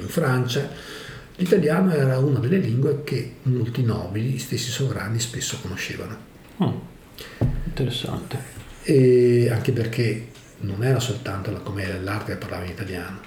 in 0.00 0.08
Francia. 0.08 0.68
L'italiano 1.36 1.92
era 1.94 2.18
una 2.18 2.38
delle 2.38 2.58
lingue 2.58 3.02
che 3.02 3.36
molti 3.42 3.82
nobili, 3.82 4.30
gli 4.30 4.38
stessi 4.38 4.70
sovrani, 4.70 5.18
spesso 5.18 5.58
conoscevano. 5.62 6.18
Mm. 6.62 6.74
Interessante. 7.64 8.58
E 8.82 9.48
anche 9.50 9.72
perché 9.72 10.28
non 10.60 10.84
era 10.84 11.00
soltanto 11.00 11.50
la 11.50 11.60
commedia 11.60 11.94
dell'arte 11.94 12.32
che 12.32 12.38
parlava 12.38 12.64
in 12.64 12.72
italiano, 12.72 13.20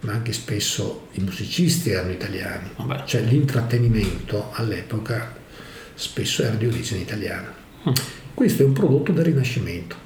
ma 0.00 0.12
anche 0.12 0.32
spesso 0.32 1.08
i 1.12 1.20
musicisti 1.20 1.90
erano 1.90 2.10
italiani. 2.10 2.70
Vabbè. 2.76 3.04
Cioè 3.04 3.22
l'intrattenimento 3.22 4.50
all'epoca 4.52 5.34
spesso 5.94 6.42
era 6.42 6.56
di 6.56 6.66
origine 6.66 7.00
italiana. 7.00 7.52
Mm. 7.88 7.92
Questo 8.34 8.62
è 8.62 8.66
un 8.66 8.72
prodotto 8.72 9.12
del 9.12 9.24
Rinascimento. 9.24 9.96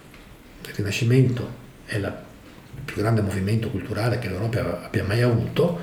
Il 0.66 0.74
Rinascimento 0.74 1.60
è 1.92 1.98
la, 1.98 2.08
il 2.08 2.82
più 2.84 2.96
grande 2.96 3.20
movimento 3.20 3.68
culturale 3.68 4.18
che 4.18 4.28
l'Europa 4.28 4.82
abbia 4.82 5.04
mai 5.04 5.20
avuto, 5.20 5.78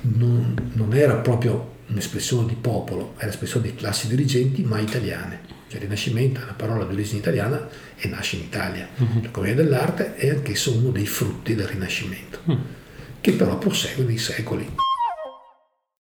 non, 0.00 0.70
non 0.72 0.94
era 0.94 1.16
proprio 1.16 1.72
un'espressione 1.88 2.46
di 2.46 2.54
popolo, 2.54 3.14
è 3.18 3.26
l'espressione 3.26 3.66
di 3.66 3.74
classi 3.74 4.08
dirigenti, 4.08 4.62
ma 4.62 4.78
italiane. 4.78 5.52
Cioè 5.68 5.80
Rinascimento 5.80 6.40
è 6.40 6.44
una 6.44 6.54
parola 6.54 6.84
di 6.84 6.94
origine 6.94 7.18
italiana 7.18 7.68
e 7.96 8.08
nasce 8.08 8.36
in 8.36 8.42
Italia. 8.42 8.88
Uh-huh. 8.96 9.22
La 9.22 9.30
commedia 9.30 9.62
dell'arte 9.62 10.14
è 10.14 10.30
anch'esso 10.30 10.72
uno 10.72 10.90
dei 10.90 11.06
frutti 11.06 11.54
del 11.54 11.66
Rinascimento, 11.66 12.38
uh-huh. 12.44 12.58
che 13.20 13.32
però 13.32 13.58
prosegue 13.58 14.04
nei 14.04 14.18
secoli. 14.18 14.74